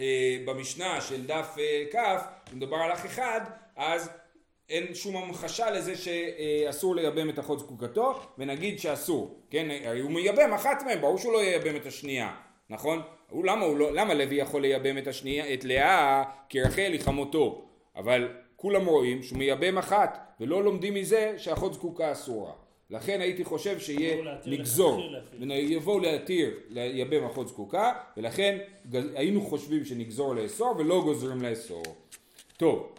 אה, 0.00 0.36
במשנה 0.44 1.00
של 1.00 1.26
דף 1.26 1.56
אה, 1.58 1.84
כ', 1.92 2.52
מדובר 2.52 2.76
על 2.76 2.92
אח 2.92 3.06
אחד, 3.06 3.40
אז 3.76 4.10
אין 4.68 4.94
שום 4.94 5.16
המחשה 5.16 5.70
לזה 5.70 5.94
שאסור 5.96 6.96
לייבם 6.96 7.30
את 7.30 7.38
אחות 7.38 7.58
זקוקתו, 7.58 8.20
ונגיד 8.38 8.78
שאסור, 8.78 9.42
כן, 9.50 9.68
הוא 10.02 10.10
מייבם 10.10 10.52
אחת 10.54 10.82
מהם, 10.82 11.00
ברור 11.00 11.18
שהוא 11.18 11.32
לא 11.32 11.38
ייבם 11.38 11.76
את 11.76 11.86
השנייה, 11.86 12.34
נכון? 12.70 13.02
הוא, 13.28 13.44
למה, 13.44 13.64
הוא 13.64 13.76
לא, 13.76 13.92
למה 13.92 14.14
לוי 14.14 14.36
יכול 14.36 14.62
לייבם 14.62 14.98
את 14.98 15.06
השנייה, 15.06 15.54
את 15.54 15.64
לאה, 15.64 16.24
כי 16.48 16.60
רחל 16.60 16.92
היא 16.92 17.00
חמותו, 17.00 17.68
אבל 17.96 18.28
כולם 18.62 18.86
רואים 18.86 19.22
שהוא 19.22 19.38
מייבם 19.38 19.78
אחת, 19.78 20.36
ולא 20.40 20.64
לומדים 20.64 20.94
מזה 20.94 21.34
שאחות 21.38 21.74
זקוקה 21.74 22.12
אסורה. 22.12 22.52
לכן 22.90 23.20
הייתי 23.20 23.44
חושב 23.44 23.78
שיהיה 23.78 24.16
לגזור, 24.44 25.02
יבואו 25.50 25.98
להתיר 25.98 26.50
לייבם 26.68 27.24
אחות 27.24 27.48
זקוקה, 27.48 27.92
ולכן 28.16 28.58
היינו 28.92 29.40
חושבים 29.40 29.84
שנגזור 29.84 30.34
לאסור 30.34 30.74
ולא 30.78 31.00
גוזרים 31.04 31.42
לאסור. 31.42 31.82
טוב, 32.56 32.92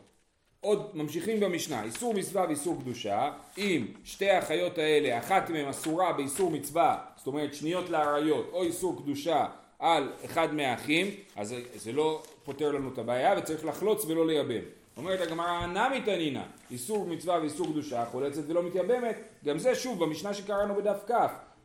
עוד 0.62 0.90
ממשיכים 0.94 1.40
במשנה, 1.40 1.84
איסור 1.84 2.14
מצווה 2.14 2.46
ואיסור 2.48 2.82
קדושה, 2.82 3.32
אם 3.58 3.86
שתי 4.04 4.30
החיות 4.30 4.78
האלה, 4.78 5.18
אחת 5.18 5.50
מהן 5.50 5.68
אסורה 5.68 6.14
באיסור 6.14 6.52
מצווה, 6.52 6.98
זאת 7.18 7.28
אומרת 7.28 7.54
שניות 7.54 7.90
לאריות, 7.90 8.50
או 8.54 8.64
איסור 8.64 9.02
קדושה 9.04 9.46
על 9.80 10.12
אחד 10.26 10.54
מהאחים, 10.54 11.08
אז 11.36 11.56
זה 11.76 11.92
לא 11.92 12.22
פותר 12.44 12.72
לנו 12.72 12.90
את 12.94 12.98
הבעיה 12.98 13.36
וצריך 13.38 13.66
לחלוץ 13.66 14.06
ולא 14.06 14.28
לייבם. 14.28 14.83
אומרת 14.98 15.22
הגמרא 15.22 15.66
נמי 15.66 16.02
תנינא, 16.02 16.44
איסור 16.72 17.06
מצווה 17.06 17.40
ואיסור 17.40 17.68
קדושה, 17.68 18.06
חולצת 18.06 18.42
ולא 18.48 18.64
מתייבמת, 18.64 19.18
גם 19.46 19.58
זה 19.58 19.76
שוב 19.76 20.04
במשנה 20.04 20.34
שקראנו 20.34 20.76
בדף 20.76 21.04
כ', 21.08 21.14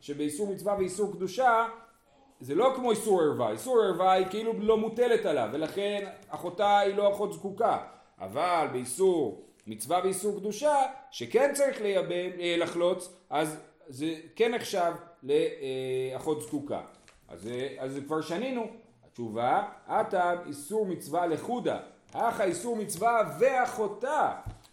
שבאיסור 0.01 0.53
מצווה 0.53 0.75
ואיסור 0.77 1.11
קדושה 1.11 1.65
זה 2.39 2.55
לא 2.55 2.73
כמו 2.75 2.91
איסור 2.91 3.21
ערווה, 3.21 3.51
איסור 3.51 3.81
ערווה 3.81 4.11
היא 4.11 4.25
כאילו 4.29 4.53
לא 4.59 4.77
מוטלת 4.77 5.25
עליו, 5.25 5.49
ולכן 5.51 6.05
אחותה 6.29 6.79
היא 6.79 6.95
לא 6.95 7.11
אחות 7.11 7.33
זקוקה, 7.33 7.77
אבל 8.19 8.67
באיסור 8.71 9.45
מצווה 9.67 9.99
ואיסור 10.03 10.39
קדושה, 10.39 10.75
שכן 11.11 11.51
צריך 11.53 11.81
לייבם, 11.81 12.39
אה, 12.39 12.55
לחלוץ, 12.57 13.13
אז 13.29 13.57
זה 13.87 14.15
כן 14.35 14.55
נחשב 14.55 14.93
לאחות 15.23 16.41
זקוקה. 16.41 16.81
אז, 17.27 17.49
אז 17.79 17.99
כבר 18.05 18.21
שנינו. 18.21 18.67
התשובה, 19.19 19.63
עתה 19.87 20.33
איסור 20.47 20.85
מצווה 20.85 21.27
לחודה, 21.27 21.79
אך 22.13 22.39
האיסור 22.39 22.75
מצווה 22.75 23.37
ואחותה. 23.39 24.31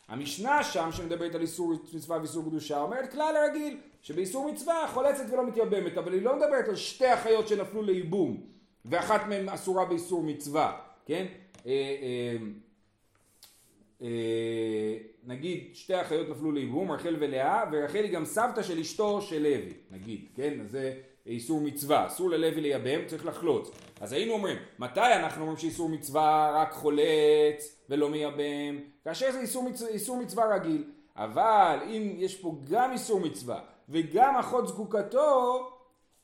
המשנה 0.09 0.65
שם 0.65 0.89
שמדברת 0.93 1.35
על 1.35 1.41
איסור 1.41 1.73
מצווה 1.93 2.19
ואיסור 2.19 2.45
קדושה 2.45 2.81
אומרת 2.81 3.13
כלל 3.13 3.35
רגיל 3.49 3.79
שבאיסור 4.03 4.53
מצווה 4.53 4.89
חולצת 4.95 5.25
ולא 5.31 5.47
מתייבמת 5.47 5.99
אבל 5.99 6.13
היא 6.13 6.23
לא 6.23 6.37
מדברת 6.37 6.69
על 6.69 6.77
שתי 6.77 7.15
אחיות 7.15 7.49
שנפלו 7.49 7.83
לייבום 7.83 8.41
ואחת 8.85 9.27
מהן 9.29 9.49
אסורה 9.49 9.85
באיסור 9.85 10.23
מצווה 10.23 10.79
כן 11.07 11.27
אה, 11.67 11.73
אה, 11.73 12.37
אה, 14.03 14.97
נגיד 15.25 15.71
שתי 15.73 16.01
אחיות 16.01 16.29
נפלו 16.29 16.53
לייבום 16.53 16.93
רחל 16.93 17.17
ולאה 17.21 17.65
ורחל 17.73 18.05
היא 18.05 18.13
גם 18.13 18.25
סבתא 18.25 18.63
של 18.63 18.79
אשתו 18.79 19.23
של 19.23 19.43
לוי 19.43 19.73
נגיד 19.91 20.29
כן 20.35 20.67
זה 20.67 20.95
איסור 21.27 21.61
מצווה, 21.61 22.07
אסור 22.07 22.31
ללוי 22.31 22.61
לייבם, 22.61 23.07
צריך 23.07 23.27
לחלוץ. 23.27 23.71
אז 24.01 24.13
היינו 24.13 24.33
אומרים, 24.33 24.57
מתי 24.79 25.01
אנחנו 25.01 25.41
אומרים 25.41 25.59
שאיסור 25.59 25.89
מצווה 25.89 26.53
רק 26.55 26.73
חולץ 26.73 27.83
ולא 27.91 28.09
מייבם? 28.09 28.81
כאשר 29.05 29.33
זה 29.33 29.41
איסור, 29.41 29.63
מצ... 29.63 29.83
איסור 29.83 30.17
מצווה 30.17 30.55
רגיל. 30.55 30.85
אבל 31.17 31.79
אם 31.87 32.15
יש 32.19 32.35
פה 32.35 32.55
גם 32.71 32.93
איסור 32.93 33.21
מצווה 33.21 33.61
וגם 33.89 34.37
אחות 34.37 34.69
זקוקתו, 34.69 35.71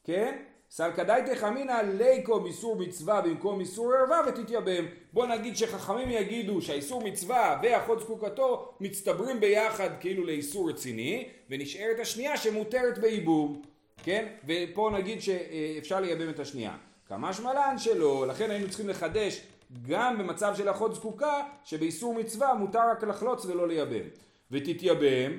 כן? 0.04 0.36
סלקא 0.70 1.22
דעתך 1.26 1.53
אמינא 1.53 1.80
ליקום 1.98 2.46
איסור 2.46 2.76
מצווה 2.76 3.20
במקום 3.20 3.60
איסור 3.60 3.92
ערווה 3.94 4.20
ותתייבם. 4.28 4.84
בוא 5.12 5.26
נגיד 5.26 5.56
שחכמים 5.56 6.10
יגידו 6.10 6.62
שהאיסור 6.62 7.04
מצווה 7.04 7.60
ואחות 7.62 8.00
זקוקתו 8.00 8.74
מצטברים 8.80 9.40
ביחד 9.40 9.90
כאילו 10.00 10.24
לאיסור 10.26 10.70
רציני 10.70 11.28
ונשארת 11.50 11.98
השנייה 12.00 12.36
שמותרת 12.36 12.98
בייבום. 12.98 13.62
כן? 14.02 14.26
ופה 14.46 14.90
נגיד 14.94 15.22
שאפשר 15.22 16.00
לייבם 16.00 16.30
את 16.30 16.40
השנייה. 16.40 16.76
קא 17.08 17.21
משמע 17.21 17.54
לן 17.54 17.78
שלא, 17.78 18.26
לכן 18.26 18.50
היינו 18.50 18.68
צריכים 18.68 18.88
לחדש 18.88 19.42
גם 19.88 20.18
במצב 20.18 20.54
של 20.56 20.70
אחות 20.70 20.94
זקוקה 20.94 21.42
שבאיסור 21.64 22.14
מצווה 22.14 22.54
מותר 22.54 22.90
רק 22.90 23.04
לחלוץ 23.04 23.44
ולא 23.44 23.68
לייבם. 23.68 24.08
ותתייבם 24.50 25.38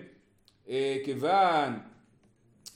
אה, 0.69 0.97
כיוון 1.05 1.79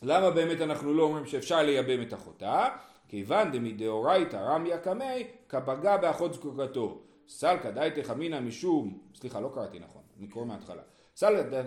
למה 0.03 0.29
באמת 0.31 0.61
אנחנו 0.61 0.93
לא 0.93 1.03
אומרים 1.03 1.25
שאפשר 1.25 1.63
לייבם 1.63 2.01
את 2.01 2.13
אחותה? 2.13 2.67
כיוון 3.07 3.51
דמדאורייתא 3.51 4.35
רמיה 4.35 4.77
קמי 4.77 5.27
כפגע 5.49 5.97
באחות 5.97 6.33
זקוקתו. 6.33 7.01
סלקא 7.27 7.71
דייתך 7.71 8.11
אמינא 8.11 8.39
משום, 8.39 8.97
סליחה 9.15 9.39
לא 9.39 9.51
קראתי 9.53 9.79
נכון, 9.79 10.01
אני 10.19 10.27
קורא 10.27 10.45
מההתחלה. 10.45 10.81
סלקא 11.17 11.61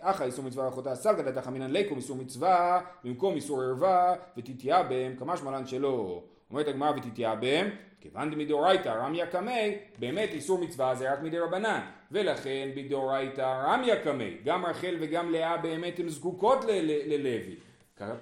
אחא 0.00 0.24
איסור 0.24 0.44
מצווה 0.44 0.68
אחותה, 0.68 0.94
סלקא 0.94 1.22
דייתך 1.22 1.48
אמינא 1.48 1.64
ליקום 1.64 1.98
איסור 1.98 2.16
מצווה 2.16 2.80
במקום 3.04 3.34
איסור 3.34 3.62
ערווה 3.62 4.14
ותתייבם 4.36 5.16
כמשמע 5.18 5.50
לן 5.50 5.66
שלא. 5.66 6.22
אומרת 6.50 6.68
הגמרא 6.68 6.90
ותתייבם 6.96 7.68
כיוון 8.00 8.30
דמדאורייתא 8.30 8.88
רמיה 8.88 9.26
קמי 9.26 9.78
באמת 9.98 10.28
איסור 10.32 10.58
מצווה 10.58 10.94
זה 10.94 11.12
רק 11.12 11.22
מדי 11.22 11.38
רבנן. 11.38 11.80
ולכן 12.12 12.68
בדאורייתא 12.76 13.62
רמיה 13.66 14.02
קמי 14.02 14.36
גם 14.44 14.66
רחל 14.66 14.96
וגם 15.00 15.30
לאה 15.30 15.56
באמת 15.56 15.98
הן 15.98 16.08
זקוקות 16.08 16.64
ללוי. 16.68 17.56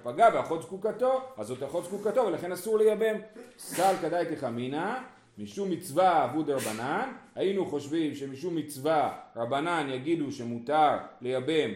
פגע 0.03 0.29
באחות 0.29 0.61
זקוקתו 0.61 1.21
אז 1.37 1.47
זאת 1.47 1.63
אחות 1.63 1.83
זקוקתו 1.83 2.25
ולכן 2.25 2.51
אסור 2.51 2.77
לייבם. 2.77 3.15
סל 3.57 3.93
כדאי 4.01 4.35
תחמינא 4.35 4.93
משום 5.37 5.71
מצווה 5.71 6.25
אבו 6.25 6.43
דרבנן 6.43 7.11
היינו 7.35 7.65
חושבים 7.65 8.15
שמשום 8.15 8.55
מצווה 8.55 9.19
רבנן 9.35 9.87
יגידו 9.89 10.31
שמותר 10.31 10.97
לייבם 11.21 11.71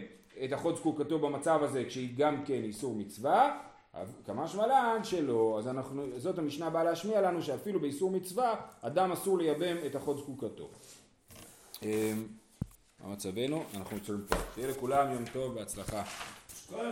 את 0.45 0.53
אחות 0.53 0.77
זקוקתו 0.77 1.19
במצב 1.19 1.63
הזה 1.63 1.83
כשהיא 1.87 2.17
גם 2.17 2.45
כן 2.45 2.63
איסור 2.63 2.95
מצווה 2.95 3.59
כמה 4.25 4.47
שמלן 4.47 4.99
שלא, 5.03 5.55
אז 5.59 5.67
אנחנו, 5.67 6.05
זאת 6.17 6.37
המשנה 6.39 6.69
באה 6.69 6.83
להשמיע 6.83 7.21
לנו 7.21 7.41
שאפילו 7.41 7.79
באיסור 7.79 8.11
מצווה 8.11 8.55
אדם 8.81 9.11
אסור 9.11 9.37
לייבם 9.37 9.77
את 9.85 9.95
אחות 9.95 10.17
זקוקתו. 10.17 10.69
מה 13.03 13.13
מצבנו? 13.13 13.63
אנחנו 13.75 13.97
עוצרים 13.97 14.21
פה. 14.29 14.35
שיהיה 14.55 14.67
לכולם 14.67 15.11
יום 15.11 15.23
טוב, 15.33 15.53
בהצלחה. 15.53 16.03
כל 16.69 16.85